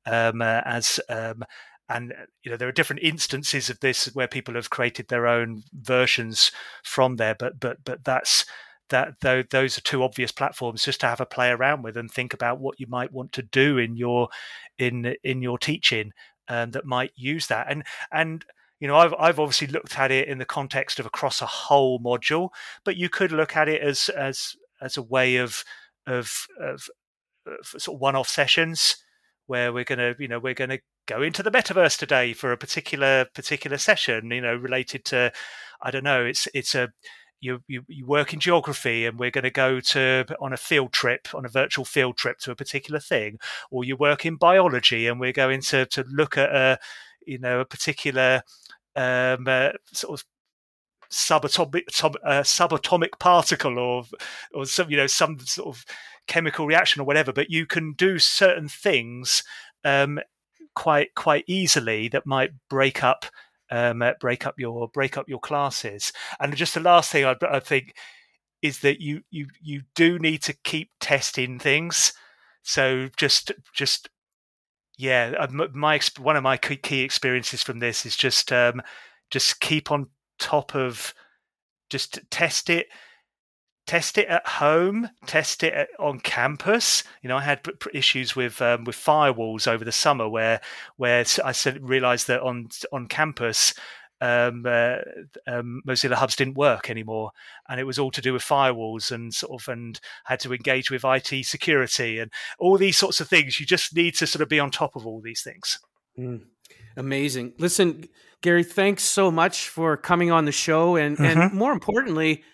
[0.06, 1.44] um, uh, as um,
[1.88, 2.14] and
[2.44, 6.52] you know there are different instances of this where people have created their own versions
[6.84, 7.34] from there.
[7.34, 8.46] But but but that's
[8.90, 12.10] that though those are two obvious platforms just to have a play around with and
[12.10, 14.28] think about what you might want to do in your
[14.78, 16.12] in in your teaching
[16.48, 18.44] um, that might use that and and
[18.80, 22.00] you know I've I've obviously looked at it in the context of across a whole
[22.00, 22.50] module,
[22.84, 25.62] but you could look at it as as as a way of
[26.06, 26.88] of, of,
[27.46, 28.96] of sort of one-off sessions
[29.46, 32.52] where we're going to you know we're going to go into the metaverse today for
[32.52, 35.32] a particular particular session you know related to
[35.82, 36.88] i don't know it's it's a
[37.40, 40.92] you, you, you work in geography and we're going to go to on a field
[40.92, 43.38] trip on a virtual field trip to a particular thing
[43.70, 46.78] or you work in biology and we're going to to look at a
[47.26, 48.42] you know a particular
[48.96, 50.26] um, uh, sort of
[51.10, 54.04] subatomic sub, uh, subatomic particle or
[54.54, 55.84] or some you know some sort of
[56.28, 59.42] chemical reaction or whatever but you can do certain things
[59.84, 60.20] um,
[60.74, 63.26] quite quite easily that might break up
[63.70, 66.12] um, uh, break up your break up your classes.
[66.38, 67.94] And just the last thing I, I think
[68.62, 72.12] is that you you you do need to keep testing things.
[72.62, 74.10] So just just
[75.00, 78.82] yeah, uh, my one of my key experiences from this is just um,
[79.30, 81.14] just keep on top of
[81.88, 82.88] just test it
[83.86, 87.02] test it at home test it at, on campus.
[87.22, 90.60] You know i had issues with um, with firewalls over the summer where
[90.98, 93.72] where i realized that on on campus
[94.20, 94.96] um, uh,
[95.46, 97.30] um, Mozilla Hubs didn't work anymore,
[97.68, 100.90] and it was all to do with firewalls and sort of and had to engage
[100.90, 103.58] with IT security and all these sorts of things.
[103.58, 105.78] You just need to sort of be on top of all these things.
[106.18, 106.42] Mm,
[106.96, 107.54] amazing.
[107.58, 108.08] Listen,
[108.42, 111.40] Gary, thanks so much for coming on the show, and mm-hmm.
[111.40, 112.44] and more importantly,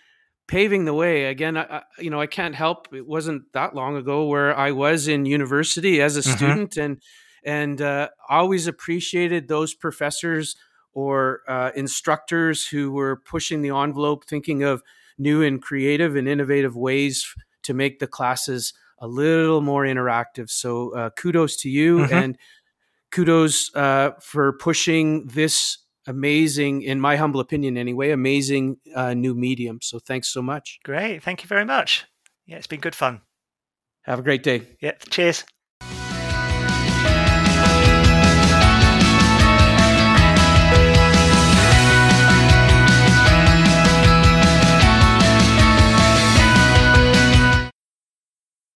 [0.47, 1.25] paving the way.
[1.25, 2.93] Again, I, you know, I can't help.
[2.93, 6.37] It wasn't that long ago where I was in university as a mm-hmm.
[6.37, 7.01] student, and
[7.43, 10.55] and uh, always appreciated those professors
[10.97, 14.81] or uh, instructors who were pushing the envelope, thinking of
[15.19, 20.49] new and creative and innovative ways to make the classes a little more interactive.
[20.49, 22.13] So uh, kudos to you mm-hmm.
[22.15, 22.37] and
[23.11, 25.77] kudos uh, for pushing this
[26.07, 29.77] amazing, in my humble opinion anyway, amazing uh, new medium.
[29.83, 30.79] So thanks so much.
[30.83, 31.21] Great.
[31.21, 32.05] Thank you very much.
[32.47, 33.21] Yeah, it's been good fun.
[34.01, 34.63] Have a great day.
[34.81, 34.93] Yeah.
[35.11, 35.45] Cheers.